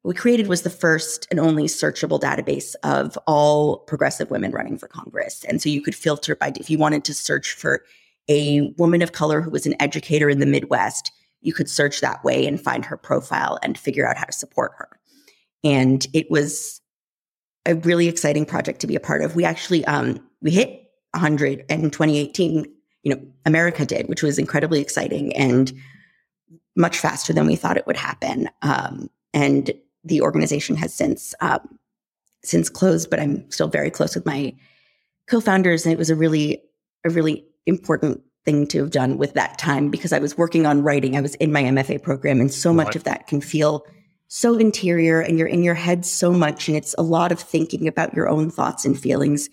we 0.02 0.14
created 0.14 0.46
was 0.46 0.62
the 0.62 0.70
first 0.70 1.26
and 1.30 1.38
only 1.38 1.64
searchable 1.64 2.18
database 2.18 2.74
of 2.82 3.18
all 3.26 3.78
progressive 3.80 4.30
women 4.30 4.50
running 4.50 4.78
for 4.78 4.88
Congress. 4.88 5.44
And 5.46 5.60
so 5.60 5.68
you 5.68 5.82
could 5.82 5.94
filter 5.94 6.34
by 6.34 6.52
if 6.56 6.70
you 6.70 6.78
wanted 6.78 7.04
to 7.04 7.14
search 7.14 7.52
for 7.52 7.82
a 8.28 8.72
woman 8.78 9.02
of 9.02 9.12
color 9.12 9.42
who 9.42 9.50
was 9.50 9.66
an 9.66 9.74
educator 9.78 10.30
in 10.30 10.38
the 10.38 10.46
Midwest, 10.46 11.12
you 11.40 11.52
could 11.52 11.68
search 11.68 12.00
that 12.00 12.22
way 12.24 12.46
and 12.46 12.60
find 12.60 12.84
her 12.84 12.96
profile 12.96 13.58
and 13.62 13.78
figure 13.78 14.06
out 14.06 14.16
how 14.16 14.24
to 14.24 14.32
support 14.32 14.72
her. 14.76 14.88
And 15.64 16.06
it 16.12 16.30
was 16.30 16.80
a 17.66 17.74
really 17.74 18.08
exciting 18.08 18.44
project 18.44 18.80
to 18.80 18.86
be 18.86 18.96
a 18.96 19.00
part 19.00 19.22
of. 19.22 19.36
We 19.36 19.44
actually 19.44 19.84
um, 19.84 20.26
we 20.40 20.50
hit 20.50 20.90
100 21.12 21.64
in 21.68 21.90
2018. 21.90 22.66
You 23.02 23.14
know, 23.14 23.22
America 23.46 23.86
did, 23.86 24.08
which 24.08 24.22
was 24.22 24.38
incredibly 24.38 24.80
exciting 24.80 25.34
and 25.34 25.72
much 26.76 26.98
faster 26.98 27.32
than 27.32 27.46
we 27.46 27.56
thought 27.56 27.76
it 27.76 27.86
would 27.86 27.96
happen. 27.96 28.48
Um, 28.62 29.08
and 29.32 29.70
the 30.04 30.20
organization 30.20 30.76
has 30.76 30.92
since 30.92 31.34
um, 31.40 31.78
since 32.42 32.68
closed, 32.68 33.10
but 33.10 33.20
I'm 33.20 33.50
still 33.50 33.68
very 33.68 33.90
close 33.90 34.14
with 34.14 34.26
my 34.26 34.54
co-founders, 35.28 35.84
and 35.84 35.92
it 35.92 35.98
was 35.98 36.10
a 36.10 36.16
really 36.16 36.62
a 37.04 37.10
really 37.10 37.44
important 37.66 38.22
thing 38.44 38.66
to 38.68 38.78
have 38.78 38.90
done 38.90 39.18
with 39.18 39.34
that 39.34 39.58
time 39.58 39.90
because 39.90 40.12
I 40.12 40.18
was 40.18 40.38
working 40.38 40.66
on 40.66 40.82
writing. 40.82 41.16
I 41.16 41.20
was 41.20 41.34
in 41.36 41.52
my 41.52 41.62
MFA 41.62 42.02
program, 42.02 42.40
and 42.40 42.52
so 42.52 42.72
much 42.72 42.96
of 42.96 43.04
that 43.04 43.26
can 43.26 43.40
feel 43.40 43.84
so 44.28 44.56
interior, 44.56 45.20
and 45.20 45.38
you're 45.38 45.48
in 45.48 45.62
your 45.62 45.74
head 45.74 46.06
so 46.06 46.32
much, 46.32 46.68
and 46.68 46.76
it's 46.76 46.94
a 46.96 47.02
lot 47.02 47.32
of 47.32 47.40
thinking 47.40 47.88
about 47.88 48.14
your 48.14 48.28
own 48.28 48.50
thoughts 48.50 48.84
and 48.84 48.98
feelings. 48.98 49.48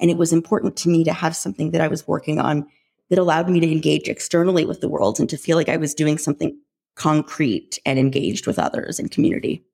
And 0.00 0.10
it 0.10 0.16
was 0.16 0.32
important 0.32 0.76
to 0.78 0.88
me 0.88 1.04
to 1.04 1.12
have 1.12 1.36
something 1.36 1.70
that 1.70 1.80
I 1.80 1.88
was 1.88 2.08
working 2.08 2.40
on 2.40 2.66
that 3.10 3.18
allowed 3.18 3.48
me 3.48 3.60
to 3.60 3.70
engage 3.70 4.08
externally 4.08 4.64
with 4.64 4.80
the 4.80 4.88
world 4.88 5.20
and 5.20 5.28
to 5.28 5.36
feel 5.36 5.56
like 5.56 5.68
I 5.68 5.76
was 5.76 5.94
doing 5.94 6.16
something 6.16 6.58
concrete 6.94 7.78
and 7.84 7.98
engaged 7.98 8.46
with 8.46 8.58
others 8.58 8.98
and 8.98 9.10
community. 9.10 9.64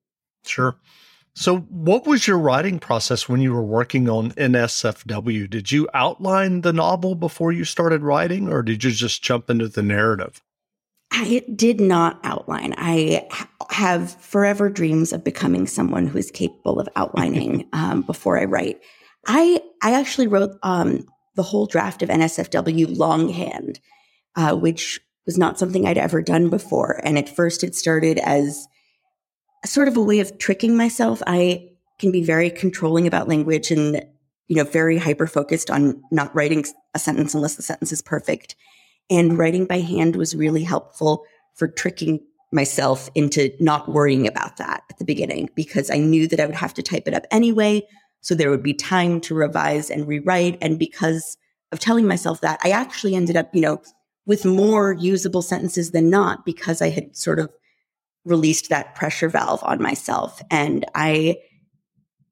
Sure. 0.45 0.75
So, 1.39 1.59
what 1.69 2.05
was 2.05 2.27
your 2.27 2.37
writing 2.37 2.79
process 2.79 3.29
when 3.29 3.39
you 3.39 3.53
were 3.53 3.63
working 3.63 4.09
on 4.09 4.31
NSFW? 4.31 5.49
Did 5.49 5.71
you 5.71 5.87
outline 5.93 6.61
the 6.61 6.73
novel 6.73 7.15
before 7.15 7.53
you 7.53 7.63
started 7.63 8.03
writing, 8.03 8.51
or 8.51 8.61
did 8.61 8.83
you 8.83 8.91
just 8.91 9.23
jump 9.23 9.49
into 9.49 9.69
the 9.69 9.81
narrative? 9.81 10.43
I 11.11 11.45
did 11.55 11.79
not 11.79 12.19
outline. 12.25 12.75
I 12.77 13.25
have 13.69 14.11
forever 14.15 14.69
dreams 14.69 15.13
of 15.13 15.23
becoming 15.23 15.65
someone 15.65 16.07
who 16.07 16.17
is 16.17 16.29
capable 16.29 16.77
of 16.77 16.89
outlining 16.97 17.69
um, 17.73 18.01
before 18.01 18.37
I 18.37 18.43
write. 18.43 18.81
I 19.25 19.61
I 19.81 19.93
actually 19.93 20.27
wrote 20.27 20.57
um, 20.61 21.05
the 21.35 21.43
whole 21.43 21.67
draft 21.67 22.03
of 22.03 22.09
NSFW 22.09 22.97
longhand, 22.97 23.79
uh, 24.35 24.57
which 24.57 24.99
was 25.25 25.37
not 25.37 25.57
something 25.57 25.87
I'd 25.87 25.97
ever 25.97 26.21
done 26.21 26.49
before. 26.49 26.99
And 27.05 27.17
at 27.17 27.33
first, 27.33 27.63
it 27.63 27.75
started 27.75 28.17
as 28.17 28.67
sort 29.65 29.87
of 29.87 29.97
a 29.97 30.01
way 30.01 30.19
of 30.19 30.37
tricking 30.37 30.77
myself. 30.77 31.21
I 31.27 31.69
can 31.97 32.11
be 32.11 32.23
very 32.23 32.49
controlling 32.49 33.07
about 33.07 33.27
language 33.27 33.71
and, 33.71 34.05
you 34.47 34.55
know, 34.55 34.63
very 34.63 34.97
hyper 34.97 35.27
focused 35.27 35.69
on 35.69 36.01
not 36.11 36.33
writing 36.33 36.65
a 36.93 36.99
sentence 36.99 37.33
unless 37.33 37.55
the 37.55 37.61
sentence 37.61 37.91
is 37.91 38.01
perfect. 38.01 38.55
And 39.09 39.37
writing 39.37 39.65
by 39.65 39.79
hand 39.79 40.15
was 40.15 40.35
really 40.35 40.63
helpful 40.63 41.23
for 41.55 41.67
tricking 41.67 42.21
myself 42.51 43.09
into 43.15 43.51
not 43.59 43.91
worrying 43.91 44.27
about 44.27 44.57
that 44.57 44.83
at 44.89 44.97
the 44.97 45.05
beginning 45.05 45.49
because 45.55 45.91
I 45.91 45.97
knew 45.97 46.27
that 46.27 46.39
I 46.39 46.45
would 46.45 46.55
have 46.55 46.73
to 46.75 46.83
type 46.83 47.07
it 47.07 47.13
up 47.13 47.25
anyway. 47.31 47.83
So 48.21 48.33
there 48.33 48.49
would 48.49 48.63
be 48.63 48.73
time 48.73 49.21
to 49.21 49.35
revise 49.35 49.89
and 49.89 50.07
rewrite. 50.07 50.57
And 50.61 50.79
because 50.79 51.37
of 51.71 51.79
telling 51.79 52.07
myself 52.07 52.41
that, 52.41 52.59
I 52.63 52.71
actually 52.71 53.15
ended 53.15 53.37
up, 53.37 53.53
you 53.53 53.61
know, 53.61 53.81
with 54.25 54.45
more 54.45 54.93
usable 54.93 55.41
sentences 55.41 55.91
than 55.91 56.09
not 56.09 56.45
because 56.45 56.81
I 56.81 56.89
had 56.89 57.15
sort 57.15 57.39
of 57.39 57.49
released 58.25 58.69
that 58.69 58.95
pressure 58.95 59.29
valve 59.29 59.63
on 59.63 59.81
myself. 59.81 60.41
And 60.51 60.85
I, 60.95 61.37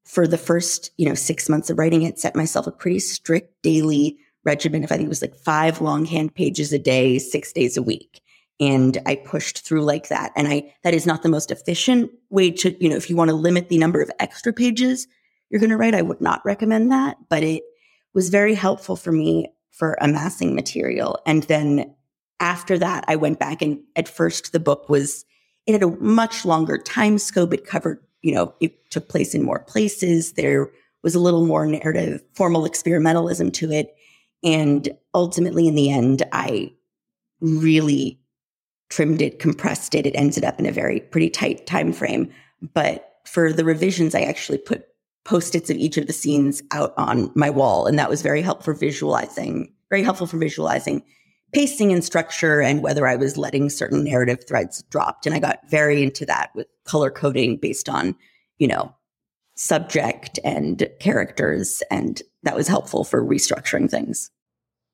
for 0.04 0.26
the 0.26 0.38
first, 0.38 0.90
you 0.96 1.08
know, 1.08 1.14
six 1.14 1.48
months 1.48 1.70
of 1.70 1.78
writing 1.78 2.02
it, 2.02 2.18
set 2.18 2.36
myself 2.36 2.66
a 2.66 2.72
pretty 2.72 3.00
strict 3.00 3.62
daily 3.62 4.18
regimen 4.44 4.84
of 4.84 4.92
I 4.92 4.96
think 4.96 5.06
it 5.06 5.10
was 5.10 5.22
like 5.22 5.34
five 5.34 5.80
longhand 5.80 6.34
pages 6.34 6.72
a 6.72 6.78
day, 6.78 7.18
six 7.18 7.52
days 7.52 7.76
a 7.76 7.82
week. 7.82 8.22
And 8.60 8.98
I 9.06 9.16
pushed 9.16 9.64
through 9.64 9.82
like 9.82 10.08
that. 10.08 10.32
And 10.34 10.48
I, 10.48 10.74
that 10.82 10.94
is 10.94 11.06
not 11.06 11.22
the 11.22 11.28
most 11.28 11.50
efficient 11.50 12.10
way 12.30 12.50
to, 12.52 12.82
you 12.82 12.88
know, 12.90 12.96
if 12.96 13.08
you 13.08 13.16
want 13.16 13.28
to 13.28 13.36
limit 13.36 13.68
the 13.68 13.78
number 13.78 14.02
of 14.02 14.10
extra 14.18 14.52
pages 14.52 15.06
you're 15.50 15.60
going 15.60 15.70
to 15.70 15.76
write, 15.76 15.94
I 15.94 16.02
would 16.02 16.20
not 16.20 16.44
recommend 16.44 16.92
that. 16.92 17.16
But 17.28 17.42
it 17.42 17.62
was 18.14 18.28
very 18.28 18.54
helpful 18.54 18.96
for 18.96 19.12
me 19.12 19.52
for 19.70 19.96
amassing 20.00 20.54
material. 20.54 21.20
And 21.26 21.44
then 21.44 21.94
after 22.40 22.78
that, 22.78 23.04
I 23.08 23.16
went 23.16 23.38
back 23.38 23.62
and 23.62 23.80
at 23.96 24.08
first 24.08 24.52
the 24.52 24.60
book 24.60 24.88
was 24.88 25.24
it 25.68 25.72
had 25.72 25.82
a 25.82 25.96
much 26.00 26.46
longer 26.46 26.78
time 26.78 27.18
scope. 27.18 27.52
It 27.52 27.66
covered, 27.66 28.02
you 28.22 28.34
know, 28.34 28.54
it 28.58 28.90
took 28.90 29.08
place 29.08 29.34
in 29.34 29.44
more 29.44 29.58
places. 29.60 30.32
There 30.32 30.70
was 31.02 31.14
a 31.14 31.20
little 31.20 31.44
more 31.44 31.66
narrative, 31.66 32.22
formal 32.32 32.62
experimentalism 32.62 33.52
to 33.52 33.70
it. 33.70 33.94
And 34.42 34.88
ultimately, 35.14 35.68
in 35.68 35.74
the 35.74 35.90
end, 35.90 36.22
I 36.32 36.72
really 37.42 38.18
trimmed 38.88 39.20
it, 39.20 39.40
compressed 39.40 39.94
it. 39.94 40.06
It 40.06 40.16
ended 40.16 40.42
up 40.42 40.58
in 40.58 40.64
a 40.64 40.72
very 40.72 41.00
pretty 41.00 41.28
tight 41.28 41.66
time 41.66 41.92
frame. 41.92 42.32
But 42.72 43.18
for 43.26 43.52
the 43.52 43.64
revisions, 43.64 44.14
I 44.14 44.22
actually 44.22 44.58
put 44.58 44.86
post-its 45.26 45.68
of 45.68 45.76
each 45.76 45.98
of 45.98 46.06
the 46.06 46.14
scenes 46.14 46.62
out 46.72 46.94
on 46.96 47.30
my 47.34 47.50
wall. 47.50 47.86
And 47.86 47.98
that 47.98 48.08
was 48.08 48.22
very 48.22 48.40
helpful 48.40 48.72
for 48.72 48.78
visualizing, 48.78 49.74
very 49.90 50.02
helpful 50.02 50.26
for 50.26 50.38
visualizing 50.38 51.02
pacing 51.52 51.92
and 51.92 52.04
structure 52.04 52.60
and 52.60 52.82
whether 52.82 53.06
I 53.06 53.16
was 53.16 53.36
letting 53.36 53.70
certain 53.70 54.04
narrative 54.04 54.44
threads 54.46 54.82
dropped. 54.90 55.26
And 55.26 55.34
I 55.34 55.38
got 55.38 55.60
very 55.70 56.02
into 56.02 56.26
that 56.26 56.50
with 56.54 56.66
color 56.84 57.10
coding 57.10 57.56
based 57.56 57.88
on, 57.88 58.14
you 58.58 58.68
know, 58.68 58.94
subject 59.54 60.38
and 60.44 60.88
characters. 61.00 61.82
And 61.90 62.22
that 62.42 62.56
was 62.56 62.68
helpful 62.68 63.04
for 63.04 63.24
restructuring 63.24 63.90
things. 63.90 64.30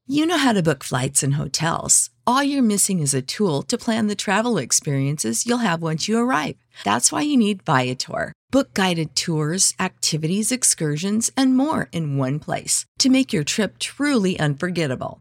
You 0.07 0.27
know 0.27 0.37
how 0.37 0.53
to 0.53 0.63
book 0.63 0.85
flights 0.85 1.23
and 1.23 1.35
hotels. 1.35 2.11
All 2.27 2.43
you're 2.43 2.63
missing 2.63 3.01
is 3.01 3.15
a 3.15 3.23
tool 3.23 3.63
to 3.63 3.79
plan 3.79 4.07
the 4.07 4.15
travel 4.15 4.59
experiences 4.59 5.47
you'll 5.47 5.59
have 5.59 5.81
once 5.81 6.09
you 6.09 6.19
arrive. 6.19 6.57
That's 6.85 7.11
why 7.11 7.23
you 7.23 7.39
need 7.39 7.63
Viator. 7.63 8.35
Book 8.51 8.75
guided 8.75 9.17
tours, 9.17 9.73
activities, 9.81 10.53
excursions, 10.53 11.31
and 11.37 11.57
more 11.57 11.89
in 11.91 12.19
one 12.19 12.39
place 12.39 12.85
to 12.99 13.09
make 13.09 13.33
your 13.33 13.45
trip 13.45 13.79
truly 13.79 14.39
unforgettable. 14.39 15.21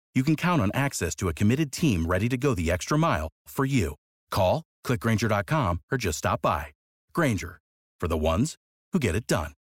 you 0.13 0.23
can 0.23 0.35
count 0.35 0.61
on 0.61 0.71
access 0.73 1.15
to 1.15 1.29
a 1.29 1.33
committed 1.33 1.71
team 1.71 2.05
ready 2.05 2.29
to 2.29 2.37
go 2.37 2.53
the 2.53 2.69
extra 2.69 2.97
mile 2.97 3.29
for 3.47 3.65
you. 3.65 3.95
Call, 4.29 4.63
clickgrainger.com, 4.85 5.81
or 5.91 5.97
just 5.97 6.17
stop 6.19 6.41
by. 6.41 6.67
Grainger, 7.13 7.59
for 7.99 8.07
the 8.07 8.17
ones 8.17 8.55
who 8.91 8.99
get 8.99 9.15
it 9.15 9.27
done. 9.27 9.53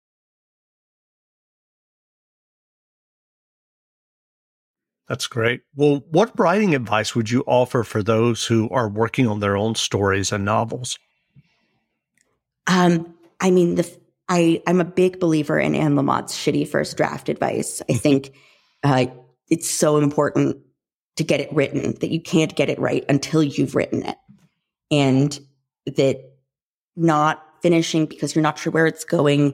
That's 5.11 5.26
great. 5.26 5.62
Well, 5.75 6.04
what 6.11 6.38
writing 6.38 6.73
advice 6.73 7.16
would 7.16 7.28
you 7.28 7.42
offer 7.49 7.83
for 7.83 8.00
those 8.00 8.47
who 8.47 8.69
are 8.71 8.88
working 8.88 9.26
on 9.26 9.40
their 9.40 9.57
own 9.57 9.75
stories 9.75 10.30
and 10.30 10.45
novels? 10.45 11.00
Um, 12.69 13.12
I 13.40 13.50
mean, 13.50 13.75
the 13.75 14.00
I 14.28 14.62
I'm 14.69 14.80
a 14.80 14.85
big 14.85 15.19
believer 15.19 15.59
in 15.59 15.75
Anne 15.75 15.97
Lamott's 15.97 16.37
shitty 16.37 16.69
first 16.69 16.97
draft 16.97 17.28
advice. 17.28 17.83
I 17.90 17.95
think 17.95 18.33
uh, 18.85 19.07
it's 19.50 19.69
so 19.69 19.97
important 19.99 20.57
to 21.16 21.25
get 21.25 21.40
it 21.40 21.52
written, 21.52 21.92
that 22.00 22.11
you 22.11 22.21
can't 22.21 22.57
get 22.57 22.71
it 22.71 22.78
right 22.78 23.04
until 23.09 23.42
you've 23.42 23.75
written 23.75 24.04
it. 24.07 24.16
And 24.90 25.38
that 25.87 26.21
not 26.97 27.45
finishing 27.62 28.07
because 28.07 28.35
you're 28.35 28.42
not 28.42 28.59
sure 28.59 28.73
where 28.73 28.87
it's 28.87 29.04
going 29.04 29.52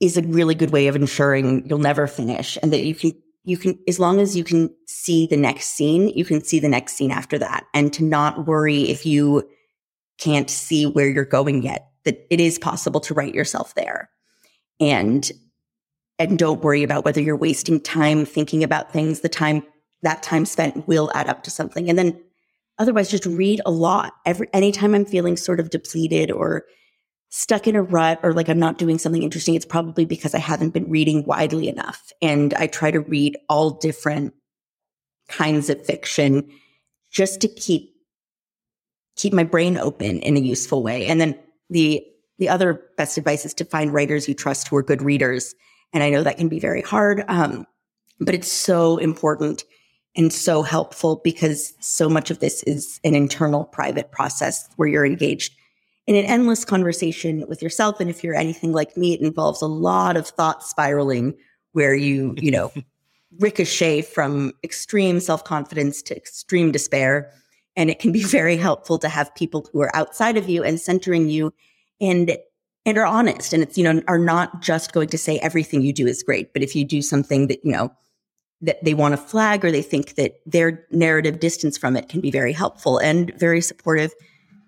is 0.00 0.16
a 0.16 0.22
really 0.22 0.54
good 0.54 0.70
way 0.70 0.86
of 0.86 0.96
ensuring 0.96 1.66
you'll 1.66 1.78
never 1.78 2.06
finish 2.06 2.58
and 2.62 2.72
that 2.72 2.84
you 2.84 2.94
can 2.94 3.12
you 3.44 3.56
can 3.56 3.78
as 3.88 3.98
long 3.98 4.20
as 4.20 4.36
you 4.36 4.44
can 4.44 4.70
see 4.86 5.26
the 5.26 5.36
next 5.36 5.70
scene 5.70 6.08
you 6.08 6.24
can 6.24 6.42
see 6.42 6.58
the 6.58 6.68
next 6.68 6.94
scene 6.94 7.10
after 7.10 7.38
that 7.38 7.64
and 7.74 7.92
to 7.92 8.04
not 8.04 8.46
worry 8.46 8.82
if 8.90 9.06
you 9.06 9.48
can't 10.18 10.50
see 10.50 10.86
where 10.86 11.08
you're 11.08 11.24
going 11.24 11.62
yet 11.62 11.88
that 12.04 12.26
it 12.30 12.40
is 12.40 12.58
possible 12.58 13.00
to 13.00 13.14
write 13.14 13.34
yourself 13.34 13.74
there 13.74 14.10
and 14.80 15.32
and 16.18 16.38
don't 16.38 16.62
worry 16.62 16.82
about 16.82 17.04
whether 17.04 17.20
you're 17.20 17.36
wasting 17.36 17.80
time 17.80 18.24
thinking 18.24 18.62
about 18.62 18.92
things 18.92 19.20
the 19.20 19.28
time 19.28 19.62
that 20.02 20.22
time 20.22 20.44
spent 20.44 20.86
will 20.86 21.10
add 21.14 21.28
up 21.28 21.42
to 21.42 21.50
something 21.50 21.88
and 21.88 21.98
then 21.98 22.18
otherwise 22.78 23.10
just 23.10 23.26
read 23.26 23.60
a 23.66 23.70
lot 23.70 24.14
every 24.24 24.48
anytime 24.52 24.94
i'm 24.94 25.04
feeling 25.04 25.36
sort 25.36 25.60
of 25.60 25.70
depleted 25.70 26.30
or 26.30 26.64
stuck 27.30 27.66
in 27.66 27.76
a 27.76 27.82
rut 27.82 28.18
or 28.22 28.32
like 28.32 28.48
I'm 28.48 28.58
not 28.58 28.78
doing 28.78 28.98
something 28.98 29.22
interesting, 29.22 29.54
it's 29.54 29.66
probably 29.66 30.04
because 30.04 30.34
I 30.34 30.38
haven't 30.38 30.70
been 30.70 30.88
reading 30.88 31.24
widely 31.24 31.68
enough. 31.68 32.12
And 32.22 32.54
I 32.54 32.66
try 32.66 32.90
to 32.90 33.00
read 33.00 33.36
all 33.48 33.70
different 33.70 34.34
kinds 35.28 35.68
of 35.68 35.84
fiction 35.84 36.48
just 37.10 37.40
to 37.42 37.48
keep 37.48 37.94
keep 39.16 39.32
my 39.32 39.44
brain 39.44 39.76
open 39.76 40.20
in 40.20 40.36
a 40.36 40.40
useful 40.40 40.82
way. 40.82 41.06
And 41.06 41.20
then 41.20 41.38
the 41.70 42.04
the 42.38 42.48
other 42.48 42.82
best 42.96 43.18
advice 43.18 43.44
is 43.44 43.54
to 43.54 43.64
find 43.64 43.92
writers 43.92 44.28
you 44.28 44.34
trust 44.34 44.68
who 44.68 44.76
are 44.76 44.82
good 44.82 45.02
readers. 45.02 45.54
And 45.92 46.02
I 46.02 46.10
know 46.10 46.22
that 46.22 46.38
can 46.38 46.48
be 46.48 46.60
very 46.60 46.82
hard, 46.82 47.24
um, 47.28 47.66
but 48.20 48.34
it's 48.34 48.50
so 48.50 48.98
important 48.98 49.64
and 50.16 50.32
so 50.32 50.62
helpful 50.62 51.20
because 51.22 51.74
so 51.80 52.08
much 52.08 52.30
of 52.30 52.40
this 52.40 52.62
is 52.64 53.00
an 53.04 53.14
internal 53.14 53.64
private 53.64 54.10
process 54.10 54.68
where 54.76 54.88
you're 54.88 55.06
engaged 55.06 55.54
in 56.06 56.16
an 56.16 56.24
endless 56.24 56.64
conversation 56.64 57.44
with 57.48 57.62
yourself. 57.62 58.00
And 58.00 58.10
if 58.10 58.24
you're 58.24 58.34
anything 58.34 58.72
like 58.72 58.96
me, 58.96 59.14
it 59.14 59.20
involves 59.20 59.62
a 59.62 59.66
lot 59.66 60.16
of 60.16 60.26
thought 60.26 60.64
spiraling 60.64 61.34
where 61.72 61.94
you, 61.94 62.34
you 62.38 62.50
know, 62.50 62.72
ricochet 63.38 64.02
from 64.02 64.52
extreme 64.64 65.20
self 65.20 65.44
confidence 65.44 66.02
to 66.02 66.16
extreme 66.16 66.72
despair. 66.72 67.30
And 67.76 67.90
it 67.90 67.98
can 67.98 68.10
be 68.10 68.22
very 68.24 68.56
helpful 68.56 68.98
to 68.98 69.08
have 69.08 69.34
people 69.34 69.68
who 69.72 69.80
are 69.82 69.94
outside 69.94 70.36
of 70.36 70.48
you 70.48 70.64
and 70.64 70.80
centering 70.80 71.28
you 71.28 71.52
and 72.00 72.36
and 72.86 72.96
are 72.98 73.06
honest 73.06 73.52
and 73.52 73.62
it's 73.62 73.76
you 73.76 73.84
know 73.84 74.02
are 74.08 74.18
not 74.18 74.62
just 74.62 74.92
going 74.92 75.08
to 75.08 75.18
say 75.18 75.38
everything 75.38 75.82
you 75.82 75.92
do 75.92 76.06
is 76.06 76.22
great 76.22 76.52
but 76.52 76.62
if 76.62 76.74
you 76.74 76.84
do 76.84 77.02
something 77.02 77.48
that 77.48 77.64
you 77.64 77.72
know 77.72 77.90
that 78.60 78.82
they 78.84 78.94
want 78.94 79.12
to 79.12 79.16
flag 79.16 79.64
or 79.64 79.70
they 79.70 79.82
think 79.82 80.14
that 80.16 80.40
their 80.44 80.84
narrative 80.90 81.38
distance 81.40 81.78
from 81.78 81.96
it 81.96 82.08
can 82.08 82.20
be 82.20 82.30
very 82.30 82.52
helpful 82.52 82.98
and 82.98 83.32
very 83.38 83.60
supportive 83.60 84.12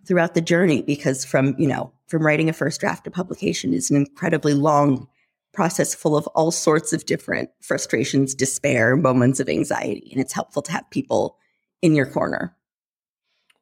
throughout 0.06 0.34
the 0.34 0.40
journey 0.40 0.82
because 0.82 1.24
from, 1.24 1.54
you 1.58 1.66
know, 1.66 1.92
from 2.06 2.24
writing 2.24 2.48
a 2.48 2.52
first 2.52 2.80
draft 2.80 3.04
to 3.04 3.10
publication 3.10 3.72
is 3.72 3.90
an 3.90 3.96
incredibly 3.96 4.54
long 4.54 5.08
process 5.52 5.94
full 5.94 6.16
of 6.16 6.26
all 6.28 6.50
sorts 6.50 6.92
of 6.92 7.06
different 7.06 7.50
frustrations, 7.60 8.34
despair, 8.34 8.96
moments 8.96 9.40
of 9.40 9.48
anxiety. 9.48 10.08
And 10.12 10.20
it's 10.20 10.32
helpful 10.32 10.62
to 10.62 10.72
have 10.72 10.88
people 10.90 11.36
in 11.82 11.94
your 11.94 12.06
corner. 12.06 12.56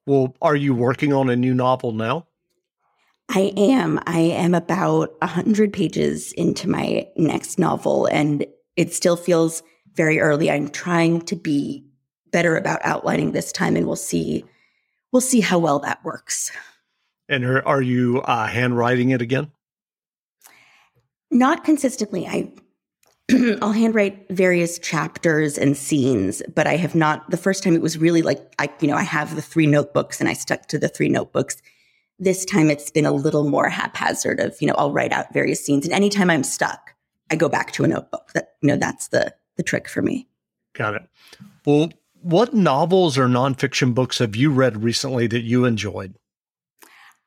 Well, 0.06 0.34
are 0.42 0.56
you 0.56 0.74
working 0.74 1.12
on 1.12 1.30
a 1.30 1.36
new 1.36 1.54
novel 1.54 1.92
now? 1.92 2.27
I 3.30 3.52
am. 3.56 4.00
I 4.06 4.20
am 4.20 4.54
about 4.54 5.14
100 5.20 5.72
pages 5.72 6.32
into 6.32 6.68
my 6.68 7.06
next 7.16 7.58
novel, 7.58 8.06
and 8.06 8.46
it 8.76 8.94
still 8.94 9.16
feels 9.16 9.62
very 9.94 10.18
early. 10.18 10.50
I'm 10.50 10.68
trying 10.68 11.20
to 11.22 11.36
be 11.36 11.84
better 12.30 12.56
about 12.56 12.80
outlining 12.84 13.32
this 13.32 13.52
time, 13.52 13.76
and 13.76 13.86
we'll 13.86 13.96
see 13.96 14.44
we'll 15.12 15.20
see 15.20 15.40
how 15.40 15.58
well 15.58 15.78
that 15.80 16.02
works. 16.04 16.50
And 17.28 17.44
are, 17.44 17.66
are 17.66 17.82
you 17.82 18.22
uh, 18.22 18.46
handwriting 18.46 19.10
it 19.10 19.20
again? 19.20 19.50
Not 21.30 21.64
consistently. 21.64 22.26
I 22.26 22.52
I'll 23.60 23.72
handwrite 23.72 24.26
various 24.30 24.78
chapters 24.78 25.58
and 25.58 25.76
scenes, 25.76 26.42
but 26.54 26.66
I 26.66 26.76
have 26.76 26.94
not. 26.94 27.30
The 27.30 27.36
first 27.36 27.62
time 27.62 27.74
it 27.74 27.82
was 27.82 27.98
really 27.98 28.22
like 28.22 28.54
I, 28.58 28.70
you 28.80 28.88
know, 28.88 28.96
I 28.96 29.02
have 29.02 29.36
the 29.36 29.42
three 29.42 29.66
notebooks 29.66 30.18
and 30.18 30.30
I 30.30 30.32
stuck 30.32 30.66
to 30.68 30.78
the 30.78 30.88
three 30.88 31.10
notebooks. 31.10 31.60
This 32.18 32.44
time 32.44 32.70
it's 32.70 32.90
been 32.90 33.06
a 33.06 33.12
little 33.12 33.48
more 33.48 33.68
haphazard. 33.68 34.40
Of 34.40 34.60
you 34.60 34.66
know, 34.66 34.74
I'll 34.76 34.92
write 34.92 35.12
out 35.12 35.32
various 35.32 35.64
scenes, 35.64 35.84
and 35.84 35.94
anytime 35.94 36.30
I'm 36.30 36.42
stuck, 36.42 36.94
I 37.30 37.36
go 37.36 37.48
back 37.48 37.72
to 37.72 37.84
a 37.84 37.88
notebook. 37.88 38.32
That 38.34 38.54
you 38.60 38.68
know, 38.68 38.76
that's 38.76 39.08
the 39.08 39.34
the 39.56 39.62
trick 39.62 39.88
for 39.88 40.02
me. 40.02 40.28
Got 40.74 40.94
it. 40.94 41.02
Well, 41.64 41.90
what 42.22 42.54
novels 42.54 43.18
or 43.18 43.26
nonfiction 43.26 43.94
books 43.94 44.18
have 44.18 44.36
you 44.36 44.50
read 44.50 44.82
recently 44.82 45.26
that 45.28 45.42
you 45.42 45.64
enjoyed? 45.64 46.14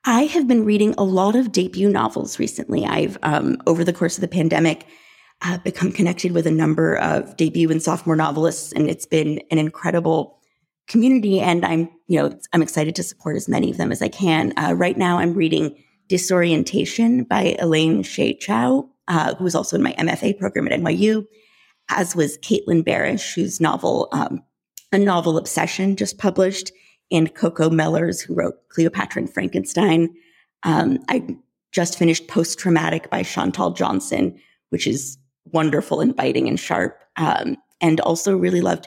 I 0.04 0.22
have 0.24 0.48
been 0.48 0.64
reading 0.64 0.94
a 0.98 1.04
lot 1.04 1.36
of 1.36 1.52
debut 1.52 1.88
novels 1.88 2.38
recently. 2.38 2.84
I've, 2.84 3.16
um, 3.22 3.58
over 3.66 3.84
the 3.84 3.92
course 3.92 4.16
of 4.16 4.20
the 4.20 4.28
pandemic, 4.28 4.84
uh, 5.42 5.58
become 5.58 5.92
connected 5.92 6.32
with 6.32 6.46
a 6.46 6.50
number 6.50 6.96
of 6.96 7.36
debut 7.36 7.70
and 7.70 7.82
sophomore 7.82 8.16
novelists, 8.16 8.72
and 8.72 8.90
it's 8.90 9.06
been 9.06 9.40
an 9.50 9.58
incredible 9.58 10.41
community. 10.92 11.40
And 11.40 11.64
I'm, 11.64 11.88
you 12.06 12.20
know, 12.20 12.38
I'm 12.52 12.62
excited 12.62 12.94
to 12.96 13.02
support 13.02 13.34
as 13.34 13.48
many 13.48 13.70
of 13.70 13.78
them 13.78 13.90
as 13.90 14.02
I 14.02 14.08
can. 14.08 14.52
Uh, 14.58 14.74
right 14.74 14.96
now, 14.96 15.18
I'm 15.18 15.32
reading 15.32 15.82
Disorientation 16.08 17.24
by 17.24 17.56
Elaine 17.58 18.02
Hsieh 18.02 18.38
Chou, 18.38 18.88
uh, 19.08 19.34
who 19.34 19.44
was 19.44 19.54
also 19.54 19.76
in 19.76 19.82
my 19.82 19.94
MFA 19.94 20.38
program 20.38 20.68
at 20.68 20.78
NYU, 20.78 21.26
as 21.88 22.14
was 22.14 22.36
Caitlin 22.38 22.84
Barasch, 22.84 23.34
whose 23.34 23.58
novel 23.58 24.08
um, 24.12 24.42
a 24.92 24.98
novel 24.98 25.38
obsession 25.38 25.96
just 25.96 26.18
published, 26.18 26.70
and 27.10 27.34
Coco 27.34 27.70
Mellors, 27.70 28.22
who 28.22 28.34
wrote 28.34 28.68
Cleopatra 28.68 29.22
and 29.22 29.32
Frankenstein. 29.32 30.14
Um, 30.64 30.98
I 31.08 31.36
just 31.72 31.98
finished 31.98 32.28
Post 32.28 32.58
Traumatic 32.58 33.08
by 33.08 33.22
Chantal 33.22 33.70
Johnson, 33.70 34.38
which 34.68 34.86
is 34.86 35.16
wonderful 35.46 36.00
and 36.00 36.14
biting 36.14 36.46
and 36.48 36.60
sharp. 36.60 36.98
Um, 37.16 37.56
and 37.80 38.00
also 38.00 38.36
really 38.36 38.60
loved 38.60 38.86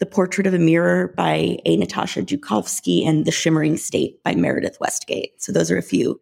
The 0.00 0.06
Portrait 0.06 0.46
of 0.46 0.54
a 0.54 0.58
Mirror 0.58 1.14
by 1.16 1.58
A. 1.64 1.76
Natasha 1.76 2.22
Joukovsky 2.22 3.06
and 3.06 3.24
The 3.24 3.30
Shimmering 3.30 3.76
State 3.76 4.22
by 4.22 4.34
Meredith 4.34 4.78
Westgate. 4.80 5.40
So 5.40 5.52
those 5.52 5.70
are 5.70 5.78
a 5.78 5.82
few 5.82 6.20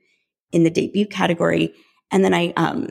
in 0.53 0.65
the 0.65 0.71
debut 0.71 1.07
category. 1.07 1.75
And 2.11 2.25
then 2.25 2.35
I 2.35 2.53
um, 2.57 2.89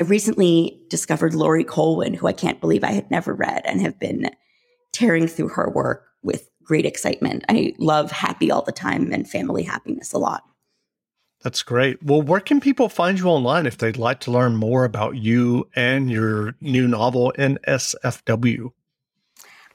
recently 0.00 0.80
discovered 0.88 1.34
Laurie 1.34 1.64
Colwin, 1.64 2.14
who 2.14 2.26
I 2.26 2.32
can't 2.32 2.60
believe 2.60 2.84
I 2.84 2.92
had 2.92 3.10
never 3.10 3.34
read 3.34 3.62
and 3.64 3.80
have 3.80 3.98
been 3.98 4.30
tearing 4.92 5.26
through 5.26 5.48
her 5.48 5.70
work 5.70 6.06
with 6.22 6.48
great 6.62 6.86
excitement. 6.86 7.44
I 7.48 7.74
love 7.78 8.12
happy 8.12 8.50
all 8.50 8.62
the 8.62 8.72
time 8.72 9.12
and 9.12 9.28
family 9.28 9.64
happiness 9.64 10.12
a 10.12 10.18
lot. 10.18 10.44
That's 11.42 11.62
great. 11.62 12.02
Well, 12.02 12.20
where 12.20 12.40
can 12.40 12.60
people 12.60 12.88
find 12.88 13.18
you 13.18 13.26
online 13.26 13.66
if 13.66 13.78
they'd 13.78 13.96
like 13.96 14.20
to 14.20 14.30
learn 14.30 14.56
more 14.56 14.84
about 14.84 15.16
you 15.16 15.68
and 15.74 16.10
your 16.10 16.54
new 16.60 16.86
novel, 16.86 17.32
NSFW? 17.38 18.72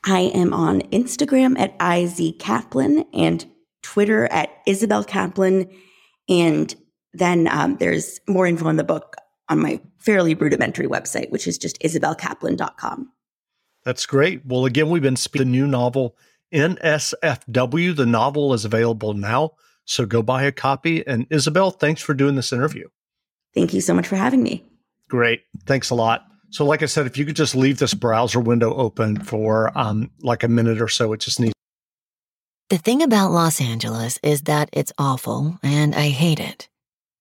I 0.05 0.31
am 0.35 0.53
on 0.53 0.81
Instagram 0.83 1.59
at 1.59 1.75
IZ 1.81 2.37
Kaplan 2.39 3.05
and 3.13 3.45
Twitter 3.81 4.25
at 4.25 4.49
Isabel 4.67 5.03
Kaplan. 5.03 5.69
And 6.29 6.75
then 7.13 7.47
um, 7.47 7.77
there's 7.77 8.19
more 8.27 8.45
info 8.45 8.67
on 8.67 8.75
the 8.75 8.83
book 8.83 9.15
on 9.49 9.59
my 9.59 9.81
fairly 9.97 10.35
rudimentary 10.35 10.87
website, 10.87 11.31
which 11.31 11.47
is 11.47 11.57
just 11.57 11.79
isabelkaplan.com. 11.81 13.11
That's 13.83 14.05
great. 14.05 14.45
Well, 14.45 14.65
again, 14.65 14.89
we've 14.89 15.01
been 15.01 15.15
speaking 15.15 15.51
the 15.51 15.57
new 15.57 15.67
novel 15.67 16.15
NSFW. 16.53 17.95
The 17.95 18.05
novel 18.05 18.53
is 18.53 18.65
available 18.65 19.13
now, 19.13 19.51
so 19.85 20.05
go 20.05 20.21
buy 20.21 20.43
a 20.43 20.51
copy. 20.51 21.05
And 21.05 21.27
Isabel, 21.29 21.71
thanks 21.71 22.01
for 22.01 22.13
doing 22.13 22.35
this 22.35 22.51
interview. 22.51 22.87
Thank 23.53 23.73
you 23.73 23.81
so 23.81 23.93
much 23.93 24.07
for 24.07 24.15
having 24.15 24.43
me. 24.43 24.63
Great. 25.07 25.43
Thanks 25.65 25.89
a 25.91 25.95
lot. 25.95 26.25
So, 26.49 26.65
like 26.65 26.83
I 26.83 26.85
said, 26.85 27.05
if 27.05 27.17
you 27.17 27.25
could 27.25 27.35
just 27.35 27.55
leave 27.55 27.79
this 27.79 27.93
browser 27.93 28.39
window 28.39 28.73
open 28.75 29.19
for 29.21 29.77
um, 29.77 30.11
like 30.21 30.43
a 30.43 30.47
minute 30.47 30.81
or 30.81 30.87
so, 30.87 31.13
it 31.13 31.19
just 31.19 31.39
needs. 31.39 31.53
The 32.69 32.77
thing 32.77 33.01
about 33.01 33.31
Los 33.31 33.61
Angeles 33.61 34.19
is 34.23 34.43
that 34.43 34.69
it's 34.73 34.93
awful 34.97 35.59
and 35.61 35.93
I 35.93 36.09
hate 36.09 36.39
it. 36.39 36.67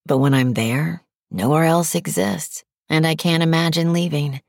But 0.05 0.17
when 0.17 0.33
I'm 0.33 0.53
there, 0.53 1.03
nowhere 1.29 1.65
else 1.65 1.95
exists, 1.95 2.63
and 2.89 3.05
I 3.05 3.15
can't 3.15 3.43
imagine 3.43 3.93
leaving. 3.93 4.41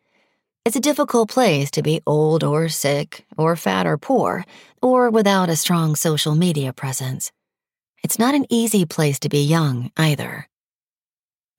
It's 0.65 0.77
a 0.77 0.81
difficult 0.81 1.31
place 1.31 1.71
to 1.73 1.83
be 1.83 2.03
old 2.07 2.43
or 2.43 2.69
sick, 2.69 3.25
or 3.37 3.57
fat 3.57 3.87
or 3.87 3.99
poor, 3.99 4.45
or 4.83 5.11
without 5.11 5.49
a 5.49 5.57
strong 5.57 5.97
social 5.97 6.35
media 6.35 6.73
presence. 6.73 7.31
It's 8.03 8.19
not 8.19 8.35
an 8.35 8.47
easy 8.51 8.85
place 8.85 9.19
to 9.21 9.29
be 9.29 9.45
young 9.45 9.91
either. 9.97 10.49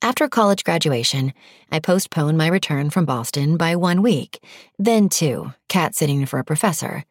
After 0.01 0.27
college 0.27 0.63
graduation, 0.63 1.33
I 1.71 1.79
postponed 1.79 2.37
my 2.37 2.47
return 2.47 2.91
from 2.91 3.05
Boston 3.05 3.57
by 3.57 3.75
one 3.75 4.03
week, 4.03 4.43
then 4.77 5.09
two, 5.09 5.53
cat 5.69 5.95
sitting 5.95 6.27
for 6.27 6.37
a 6.37 6.43
professor. 6.43 7.03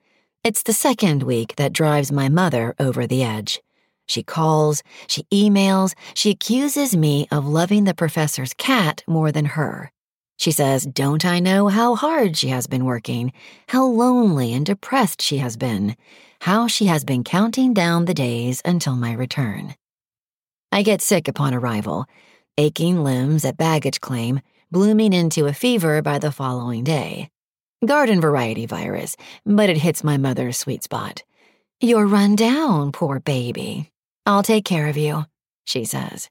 It's 0.45 0.63
the 0.63 0.73
second 0.73 1.25
week 1.25 1.57
that 1.57 1.73
drives 1.73 2.13
my 2.13 2.29
mother 2.29 2.77
over 2.79 3.05
the 3.05 3.25
edge. 3.25 3.61
She 4.07 4.23
calls, 4.23 4.85
she 5.09 5.25
emails, 5.33 5.95
she 6.15 6.31
accuses 6.31 6.97
me 6.97 7.27
of 7.33 7.45
loving 7.45 7.85
the 7.85 7.95
professor's 7.95 8.55
cat 8.55 9.03
more 9.09 9.33
than 9.33 9.47
her. 9.47 9.91
She 10.37 10.53
says, 10.53 10.87
Don't 10.87 11.25
I 11.25 11.41
know 11.41 11.67
how 11.67 11.97
hard 11.97 12.37
she 12.37 12.49
has 12.51 12.69
been 12.69 12.85
working, 12.85 13.33
how 13.67 13.85
lonely 13.85 14.53
and 14.53 14.65
depressed 14.65 15.21
she 15.21 15.39
has 15.39 15.57
been, 15.57 15.97
how 16.43 16.69
she 16.69 16.87
has 16.87 17.05
been 17.05 17.25
counting 17.25 17.75
down 17.75 18.05
the 18.05 18.15
days 18.15 18.63
until 18.65 18.95
my 18.95 19.13
return. 19.13 19.75
I 20.71 20.83
get 20.83 21.03
sick 21.03 21.27
upon 21.27 21.53
arrival, 21.53 22.07
aching 22.59 23.03
limbs 23.03 23.45
at 23.45 23.57
baggage 23.57 24.01
claim, 24.01 24.41
blooming 24.71 25.13
into 25.13 25.47
a 25.47 25.53
fever 25.53 26.03
by 26.03 26.19
the 26.19 26.33
following 26.33 26.85
day. 26.85 27.31
Garden 27.85 28.21
variety 28.21 28.67
virus, 28.67 29.17
but 29.45 29.69
it 29.69 29.77
hits 29.77 30.03
my 30.03 30.17
mother's 30.17 30.57
sweet 30.57 30.83
spot. 30.83 31.23
You're 31.81 32.07
run 32.07 32.37
down, 32.37 32.93
poor 32.93 33.21
baby. 33.21 33.93
I'll 34.25 34.43
take 34.43 34.65
care 34.65 34.89
of 34.89 34.97
you, 34.97 35.27
she 35.67 35.85
says. 35.85 36.31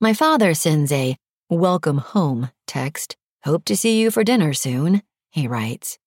My 0.00 0.14
father 0.14 0.54
sends 0.54 0.90
a 0.90 1.16
welcome 1.50 1.98
home 1.98 2.50
text. 2.66 3.16
Hope 3.44 3.64
to 3.66 3.76
see 3.76 4.00
you 4.00 4.10
for 4.10 4.24
dinner 4.24 4.54
soon, 4.54 5.02
he 5.30 5.46
writes. 5.46 5.98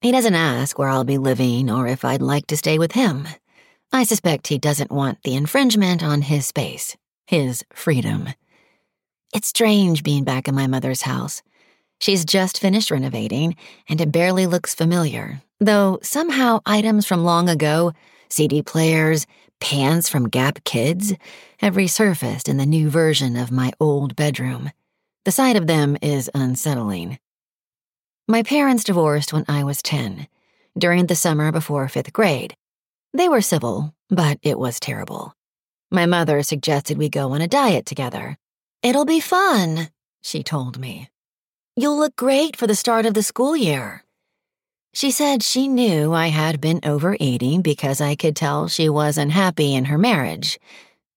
He 0.00 0.10
doesn't 0.10 0.34
ask 0.34 0.78
where 0.78 0.88
I'll 0.88 1.04
be 1.04 1.18
living 1.18 1.70
or 1.70 1.86
if 1.86 2.04
I'd 2.04 2.22
like 2.22 2.46
to 2.46 2.56
stay 2.56 2.78
with 2.78 2.92
him. 2.92 3.28
I 3.92 4.04
suspect 4.04 4.46
he 4.46 4.58
doesn't 4.58 4.90
want 4.90 5.22
the 5.22 5.34
infringement 5.34 6.02
on 6.02 6.22
his 6.22 6.46
space, 6.46 6.96
his 7.26 7.64
freedom. 7.72 8.28
It's 9.34 9.48
strange 9.48 10.02
being 10.02 10.24
back 10.24 10.48
in 10.48 10.54
my 10.54 10.66
mother's 10.66 11.02
house. 11.02 11.42
She's 12.00 12.24
just 12.24 12.58
finished 12.58 12.90
renovating, 12.90 13.56
and 13.86 14.00
it 14.00 14.10
barely 14.10 14.46
looks 14.46 14.74
familiar, 14.74 15.42
though 15.60 15.98
somehow 16.02 16.60
items 16.64 17.04
from 17.04 17.24
long 17.24 17.48
ago, 17.50 17.92
CD 18.30 18.62
players, 18.62 19.26
pants 19.60 20.08
from 20.08 20.30
Gap 20.30 20.64
Kids, 20.64 21.12
have 21.58 21.74
resurfaced 21.74 22.48
in 22.48 22.56
the 22.56 22.64
new 22.64 22.88
version 22.88 23.36
of 23.36 23.50
my 23.50 23.70
old 23.78 24.16
bedroom. 24.16 24.70
The 25.26 25.32
sight 25.32 25.56
of 25.56 25.66
them 25.66 25.98
is 26.00 26.30
unsettling. 26.34 27.18
My 28.26 28.42
parents 28.42 28.84
divorced 28.84 29.32
when 29.34 29.44
I 29.46 29.62
was 29.62 29.82
10, 29.82 30.26
during 30.78 31.06
the 31.06 31.14
summer 31.14 31.52
before 31.52 31.86
fifth 31.88 32.14
grade. 32.14 32.56
They 33.12 33.28
were 33.28 33.42
civil, 33.42 33.94
but 34.08 34.38
it 34.42 34.58
was 34.58 34.80
terrible. 34.80 35.34
My 35.90 36.06
mother 36.06 36.42
suggested 36.42 36.96
we 36.96 37.10
go 37.10 37.32
on 37.32 37.42
a 37.42 37.48
diet 37.48 37.84
together. 37.84 38.38
It'll 38.80 39.04
be 39.04 39.18
fun, 39.18 39.90
she 40.22 40.44
told 40.44 40.78
me. 40.78 41.10
You'll 41.74 41.98
look 41.98 42.14
great 42.14 42.56
for 42.56 42.68
the 42.68 42.76
start 42.76 43.06
of 43.06 43.14
the 43.14 43.24
school 43.24 43.56
year. 43.56 44.04
She 44.94 45.10
said 45.10 45.42
she 45.42 45.66
knew 45.66 46.12
I 46.12 46.28
had 46.28 46.60
been 46.60 46.80
overeating 46.84 47.62
because 47.62 48.00
I 48.00 48.14
could 48.14 48.36
tell 48.36 48.68
she 48.68 48.88
wasn't 48.88 49.32
happy 49.32 49.74
in 49.74 49.86
her 49.86 49.98
marriage. 49.98 50.60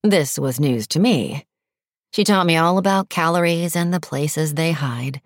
This 0.04 0.40
was 0.40 0.60
news 0.60 0.88
to 0.88 1.00
me. 1.00 1.46
She 2.12 2.24
taught 2.24 2.48
me 2.48 2.58
all 2.58 2.80
about 2.80 3.10
calories 3.10 3.76
and 3.76 3.94
the 3.94 4.00
places 4.00 4.56
they 4.56 4.72
hide. 4.72 5.22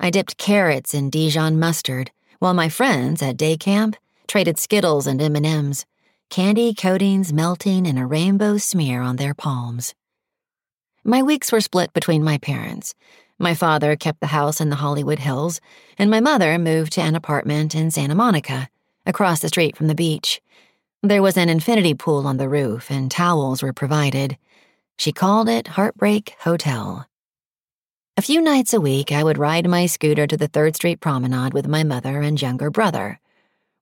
I 0.00 0.08
dipped 0.08 0.38
carrots 0.38 0.94
in 0.94 1.10
Dijon 1.10 1.58
mustard, 1.58 2.10
while 2.38 2.54
my 2.54 2.70
friends 2.70 3.20
at 3.22 3.36
day 3.36 3.58
camp 3.58 3.96
traded 4.26 4.58
Skittles 4.58 5.06
and 5.06 5.20
M&Ms, 5.20 5.84
candy 6.30 6.72
coatings 6.72 7.30
melting 7.30 7.84
in 7.84 7.98
a 7.98 8.06
rainbow 8.06 8.56
smear 8.56 9.02
on 9.02 9.16
their 9.16 9.34
palms. 9.34 9.94
My 11.06 11.22
weeks 11.22 11.52
were 11.52 11.60
split 11.60 11.92
between 11.92 12.24
my 12.24 12.38
parents. 12.38 12.94
My 13.38 13.52
father 13.54 13.94
kept 13.94 14.20
the 14.20 14.28
house 14.28 14.58
in 14.58 14.70
the 14.70 14.76
Hollywood 14.76 15.18
Hills, 15.18 15.60
and 15.98 16.10
my 16.10 16.18
mother 16.18 16.58
moved 16.58 16.92
to 16.92 17.02
an 17.02 17.14
apartment 17.14 17.74
in 17.74 17.90
Santa 17.90 18.14
Monica, 18.14 18.70
across 19.04 19.40
the 19.40 19.48
street 19.48 19.76
from 19.76 19.88
the 19.88 19.94
beach. 19.94 20.40
There 21.02 21.20
was 21.20 21.36
an 21.36 21.50
infinity 21.50 21.92
pool 21.92 22.26
on 22.26 22.38
the 22.38 22.48
roof, 22.48 22.90
and 22.90 23.10
towels 23.10 23.62
were 23.62 23.74
provided. 23.74 24.38
She 24.96 25.12
called 25.12 25.46
it 25.46 25.68
Heartbreak 25.68 26.36
Hotel. 26.40 27.06
A 28.16 28.22
few 28.22 28.40
nights 28.40 28.72
a 28.72 28.80
week, 28.80 29.12
I 29.12 29.22
would 29.22 29.36
ride 29.36 29.68
my 29.68 29.84
scooter 29.84 30.26
to 30.26 30.38
the 30.38 30.48
Third 30.48 30.74
Street 30.74 31.00
Promenade 31.00 31.52
with 31.52 31.68
my 31.68 31.84
mother 31.84 32.22
and 32.22 32.40
younger 32.40 32.70
brother. 32.70 33.20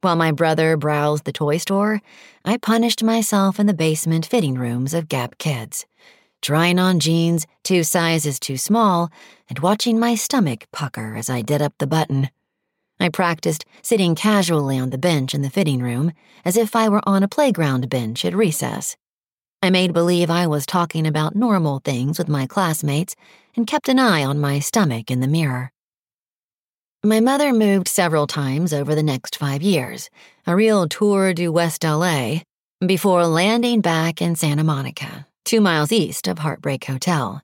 While 0.00 0.16
my 0.16 0.32
brother 0.32 0.76
browsed 0.76 1.24
the 1.24 1.32
toy 1.32 1.58
store, 1.58 2.02
I 2.44 2.56
punished 2.56 3.04
myself 3.04 3.60
in 3.60 3.66
the 3.66 3.74
basement 3.74 4.26
fitting 4.26 4.54
rooms 4.54 4.92
of 4.92 5.06
Gap 5.06 5.38
Kids 5.38 5.86
trying 6.42 6.78
on 6.78 7.00
jeans 7.00 7.46
two 7.62 7.84
sizes 7.84 8.38
too 8.40 8.56
small, 8.56 9.10
and 9.48 9.60
watching 9.60 9.98
my 9.98 10.14
stomach 10.14 10.66
pucker 10.72 11.14
as 11.16 11.30
I 11.30 11.40
did 11.40 11.62
up 11.62 11.74
the 11.78 11.86
button. 11.86 12.28
I 13.00 13.08
practiced 13.08 13.64
sitting 13.82 14.14
casually 14.14 14.78
on 14.78 14.90
the 14.90 14.98
bench 14.98 15.34
in 15.34 15.42
the 15.42 15.50
fitting 15.50 15.80
room 15.80 16.12
as 16.44 16.56
if 16.56 16.76
I 16.76 16.88
were 16.88 17.06
on 17.08 17.22
a 17.22 17.28
playground 17.28 17.88
bench 17.88 18.24
at 18.24 18.34
recess. 18.34 18.96
I 19.62 19.70
made 19.70 19.92
believe 19.92 20.28
I 20.28 20.46
was 20.46 20.66
talking 20.66 21.06
about 21.06 21.36
normal 21.36 21.80
things 21.80 22.18
with 22.18 22.28
my 22.28 22.46
classmates 22.46 23.14
and 23.56 23.66
kept 23.66 23.88
an 23.88 23.98
eye 23.98 24.24
on 24.24 24.40
my 24.40 24.58
stomach 24.58 25.10
in 25.10 25.20
the 25.20 25.28
mirror. 25.28 25.72
My 27.04 27.20
mother 27.20 27.52
moved 27.52 27.88
several 27.88 28.26
times 28.26 28.72
over 28.72 28.94
the 28.94 29.02
next 29.02 29.36
five 29.36 29.62
years, 29.62 30.10
a 30.46 30.54
real 30.54 30.88
tour 30.88 31.34
du 31.34 31.50
West 31.50 31.84
LA, 31.84 32.40
before 32.84 33.26
landing 33.26 33.80
back 33.80 34.20
in 34.20 34.36
Santa 34.36 34.64
Monica 34.64 35.26
two 35.44 35.60
miles 35.60 35.92
east 35.92 36.28
of 36.28 36.38
Heartbreak 36.38 36.84
Hotel. 36.84 37.42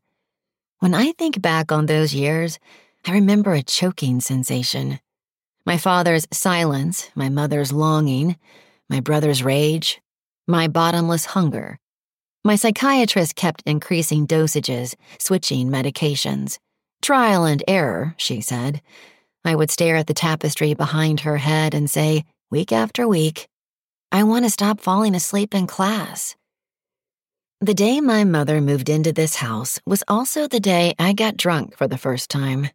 When 0.78 0.94
I 0.94 1.12
think 1.12 1.42
back 1.42 1.72
on 1.72 1.86
those 1.86 2.14
years, 2.14 2.58
I 3.06 3.12
remember 3.12 3.52
a 3.52 3.62
choking 3.62 4.20
sensation. 4.20 5.00
My 5.66 5.76
father's 5.76 6.26
silence, 6.32 7.10
my 7.14 7.28
mother's 7.28 7.72
longing, 7.72 8.36
my 8.88 9.00
brother's 9.00 9.42
rage, 9.42 10.00
my 10.46 10.68
bottomless 10.68 11.26
hunger. 11.26 11.78
My 12.44 12.56
psychiatrist 12.56 13.34
kept 13.34 13.62
increasing 13.66 14.26
dosages, 14.26 14.94
switching 15.18 15.68
medications. 15.68 16.58
Trial 17.02 17.44
and 17.44 17.62
error, 17.68 18.14
she 18.16 18.40
said. 18.40 18.80
I 19.44 19.54
would 19.54 19.70
stare 19.70 19.96
at 19.96 20.06
the 20.06 20.14
tapestry 20.14 20.74
behind 20.74 21.20
her 21.20 21.36
head 21.36 21.74
and 21.74 21.90
say, 21.90 22.24
week 22.50 22.72
after 22.72 23.06
week, 23.06 23.48
I 24.10 24.22
want 24.22 24.46
to 24.46 24.50
stop 24.50 24.80
falling 24.80 25.14
asleep 25.14 25.54
in 25.54 25.66
class. 25.66 26.34
The 27.60 27.74
day 27.74 28.00
my 28.00 28.22
mother 28.22 28.60
moved 28.60 28.88
into 28.88 29.12
this 29.12 29.34
house 29.34 29.80
was 29.84 30.04
also 30.06 30.46
the 30.46 30.60
day 30.60 30.94
I 30.96 31.12
got 31.12 31.36
drunk 31.36 31.76
for 31.76 31.88
the 31.88 31.98
first 31.98 32.30
time. 32.30 32.68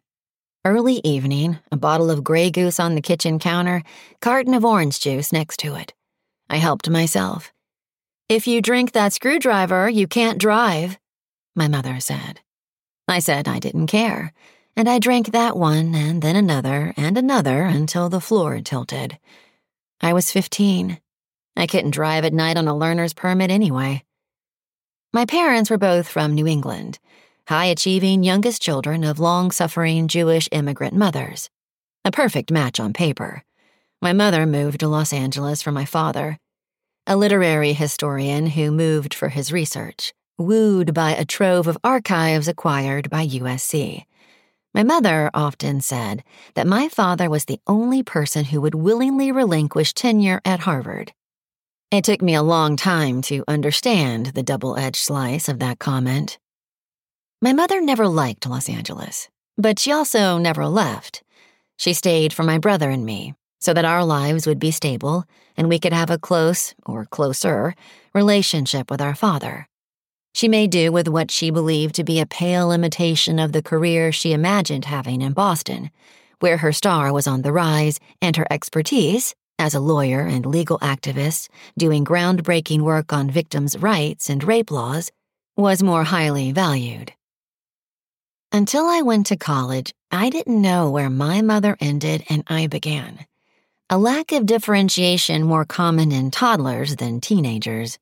Early 0.62 1.00
evening, 1.02 1.58
a 1.72 1.76
bottle 1.78 2.10
of 2.10 2.22
Grey 2.22 2.50
Goose 2.50 2.78
on 2.78 2.94
the 2.94 3.00
kitchen 3.00 3.38
counter, 3.38 3.82
carton 4.20 4.52
of 4.52 4.62
orange 4.62 5.00
juice 5.00 5.32
next 5.32 5.56
to 5.60 5.74
it. 5.74 5.94
I 6.50 6.58
helped 6.58 6.90
myself. 6.90 7.50
If 8.28 8.46
you 8.46 8.60
drink 8.60 8.92
that 8.92 9.14
screwdriver, 9.14 9.88
you 9.88 10.06
can't 10.06 10.38
drive, 10.38 10.98
my 11.56 11.66
mother 11.66 11.98
said. 11.98 12.40
I 13.08 13.20
said 13.20 13.48
I 13.48 13.60
didn't 13.60 13.86
care, 13.86 14.34
and 14.76 14.86
I 14.86 14.98
drank 14.98 15.32
that 15.32 15.56
one 15.56 15.94
and 15.94 16.20
then 16.20 16.36
another 16.36 16.92
and 16.98 17.16
another 17.16 17.62
until 17.62 18.10
the 18.10 18.20
floor 18.20 18.60
tilted. 18.60 19.18
I 20.02 20.12
was 20.12 20.30
15. 20.30 21.00
I 21.56 21.66
couldn't 21.66 21.92
drive 21.92 22.26
at 22.26 22.34
night 22.34 22.58
on 22.58 22.68
a 22.68 22.76
learner's 22.76 23.14
permit 23.14 23.50
anyway. 23.50 24.04
My 25.14 25.26
parents 25.26 25.70
were 25.70 25.78
both 25.78 26.08
from 26.08 26.34
New 26.34 26.44
England, 26.44 26.98
high 27.46 27.66
achieving 27.66 28.24
youngest 28.24 28.60
children 28.60 29.04
of 29.04 29.20
long 29.20 29.52
suffering 29.52 30.08
Jewish 30.08 30.48
immigrant 30.50 30.92
mothers. 30.92 31.50
A 32.04 32.10
perfect 32.10 32.50
match 32.50 32.80
on 32.80 32.92
paper. 32.92 33.44
My 34.02 34.12
mother 34.12 34.44
moved 34.44 34.80
to 34.80 34.88
Los 34.88 35.12
Angeles 35.12 35.62
for 35.62 35.70
my 35.70 35.84
father, 35.84 36.40
a 37.06 37.16
literary 37.16 37.74
historian 37.74 38.48
who 38.48 38.72
moved 38.72 39.14
for 39.14 39.28
his 39.28 39.52
research, 39.52 40.12
wooed 40.36 40.92
by 40.92 41.12
a 41.12 41.24
trove 41.24 41.68
of 41.68 41.78
archives 41.84 42.48
acquired 42.48 43.08
by 43.08 43.24
USC. 43.24 44.06
My 44.74 44.82
mother 44.82 45.30
often 45.32 45.80
said 45.80 46.24
that 46.54 46.66
my 46.66 46.88
father 46.88 47.30
was 47.30 47.44
the 47.44 47.60
only 47.68 48.02
person 48.02 48.46
who 48.46 48.60
would 48.62 48.74
willingly 48.74 49.30
relinquish 49.30 49.94
tenure 49.94 50.40
at 50.44 50.66
Harvard. 50.66 51.12
It 51.90 52.04
took 52.04 52.22
me 52.22 52.34
a 52.34 52.42
long 52.42 52.76
time 52.76 53.22
to 53.22 53.44
understand 53.46 54.26
the 54.26 54.42
double 54.42 54.76
edged 54.76 54.96
slice 54.96 55.48
of 55.48 55.58
that 55.60 55.78
comment. 55.78 56.38
My 57.40 57.52
mother 57.52 57.80
never 57.80 58.08
liked 58.08 58.46
Los 58.46 58.68
Angeles, 58.68 59.28
but 59.56 59.78
she 59.78 59.92
also 59.92 60.38
never 60.38 60.66
left. 60.66 61.22
She 61.76 61.92
stayed 61.92 62.32
for 62.32 62.42
my 62.42 62.58
brother 62.58 62.90
and 62.90 63.04
me, 63.04 63.34
so 63.60 63.74
that 63.74 63.84
our 63.84 64.04
lives 64.04 64.46
would 64.46 64.58
be 64.58 64.70
stable 64.70 65.24
and 65.56 65.68
we 65.68 65.78
could 65.78 65.92
have 65.92 66.10
a 66.10 66.18
close, 66.18 66.74
or 66.84 67.06
closer, 67.06 67.74
relationship 68.12 68.90
with 68.90 69.00
our 69.00 69.14
father. 69.14 69.68
She 70.32 70.48
made 70.48 70.70
do 70.70 70.90
with 70.90 71.06
what 71.06 71.30
she 71.30 71.50
believed 71.50 71.94
to 71.94 72.04
be 72.04 72.18
a 72.18 72.26
pale 72.26 72.72
imitation 72.72 73.38
of 73.38 73.52
the 73.52 73.62
career 73.62 74.10
she 74.10 74.32
imagined 74.32 74.86
having 74.86 75.22
in 75.22 75.32
Boston, 75.32 75.90
where 76.40 76.56
her 76.56 76.72
star 76.72 77.12
was 77.12 77.28
on 77.28 77.42
the 77.42 77.52
rise 77.52 78.00
and 78.20 78.36
her 78.36 78.46
expertise, 78.50 79.34
as 79.58 79.74
a 79.74 79.80
lawyer 79.80 80.20
and 80.20 80.46
legal 80.46 80.78
activist 80.78 81.48
doing 81.78 82.04
groundbreaking 82.04 82.80
work 82.80 83.12
on 83.12 83.30
victims' 83.30 83.76
rights 83.76 84.28
and 84.28 84.44
rape 84.44 84.70
laws, 84.70 85.10
was 85.56 85.82
more 85.82 86.04
highly 86.04 86.52
valued. 86.52 87.12
Until 88.52 88.86
I 88.86 89.02
went 89.02 89.26
to 89.26 89.36
college, 89.36 89.92
I 90.10 90.30
didn't 90.30 90.62
know 90.62 90.90
where 90.90 91.10
my 91.10 91.42
mother 91.42 91.76
ended 91.80 92.24
and 92.28 92.44
I 92.46 92.68
began. 92.68 93.26
A 93.90 93.98
lack 93.98 94.32
of 94.32 94.46
differentiation 94.46 95.42
more 95.42 95.64
common 95.64 96.12
in 96.12 96.30
toddlers 96.30 96.96
than 96.96 97.20
teenagers. 97.20 97.98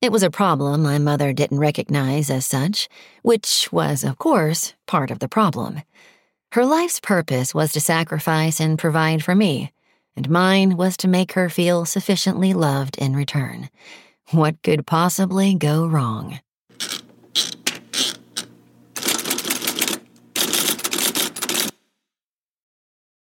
It 0.00 0.10
was 0.10 0.22
a 0.22 0.30
problem 0.30 0.82
my 0.82 0.98
mother 0.98 1.32
didn't 1.32 1.60
recognize 1.60 2.28
as 2.28 2.44
such, 2.44 2.88
which 3.22 3.68
was, 3.70 4.02
of 4.02 4.18
course, 4.18 4.74
part 4.86 5.10
of 5.10 5.20
the 5.20 5.28
problem. 5.28 5.82
Her 6.52 6.66
life's 6.66 6.98
purpose 6.98 7.54
was 7.54 7.72
to 7.72 7.80
sacrifice 7.80 8.60
and 8.60 8.78
provide 8.78 9.22
for 9.22 9.34
me, 9.34 9.72
and 10.16 10.28
mine 10.30 10.76
was 10.76 10.96
to 10.98 11.08
make 11.08 11.32
her 11.32 11.48
feel 11.48 11.84
sufficiently 11.84 12.52
loved 12.54 12.98
in 12.98 13.16
return. 13.16 13.68
What 14.30 14.62
could 14.62 14.86
possibly 14.86 15.54
go 15.54 15.86
wrong? 15.86 16.40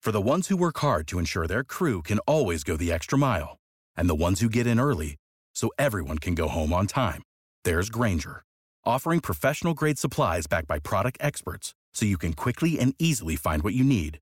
For 0.02 0.12
the 0.14 0.22
ones 0.22 0.48
who 0.48 0.56
work 0.56 0.78
hard 0.78 1.06
to 1.10 1.20
ensure 1.20 1.48
their 1.48 1.66
crew 1.66 2.02
can 2.02 2.20
always 2.20 2.64
go 2.64 2.78
the 2.78 2.94
extra 2.94 3.18
mile, 3.18 3.58
and 3.98 4.10
the 4.10 4.16
ones 4.16 4.40
who 4.40 4.48
get 4.48 4.66
in 4.66 4.80
early 4.80 5.18
so 5.54 5.70
everyone 5.78 6.18
can 6.18 6.34
go 6.34 6.48
home 6.48 6.72
on 6.72 6.88
time, 6.88 7.24
there's 7.66 7.90
Grainger, 7.90 8.44
offering 8.86 9.20
professional 9.20 9.74
grade 9.74 10.00
supplies 10.00 10.48
backed 10.48 10.68
by 10.68 10.80
product 10.80 11.18
experts 11.20 11.74
so 11.94 12.06
you 12.06 12.18
can 12.18 12.32
quickly 12.32 12.80
and 12.80 12.96
easily 12.98 13.36
find 13.36 13.64
what 13.64 13.74
you 13.74 13.84
need. 13.84 14.20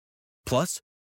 Plus, 0.47 0.81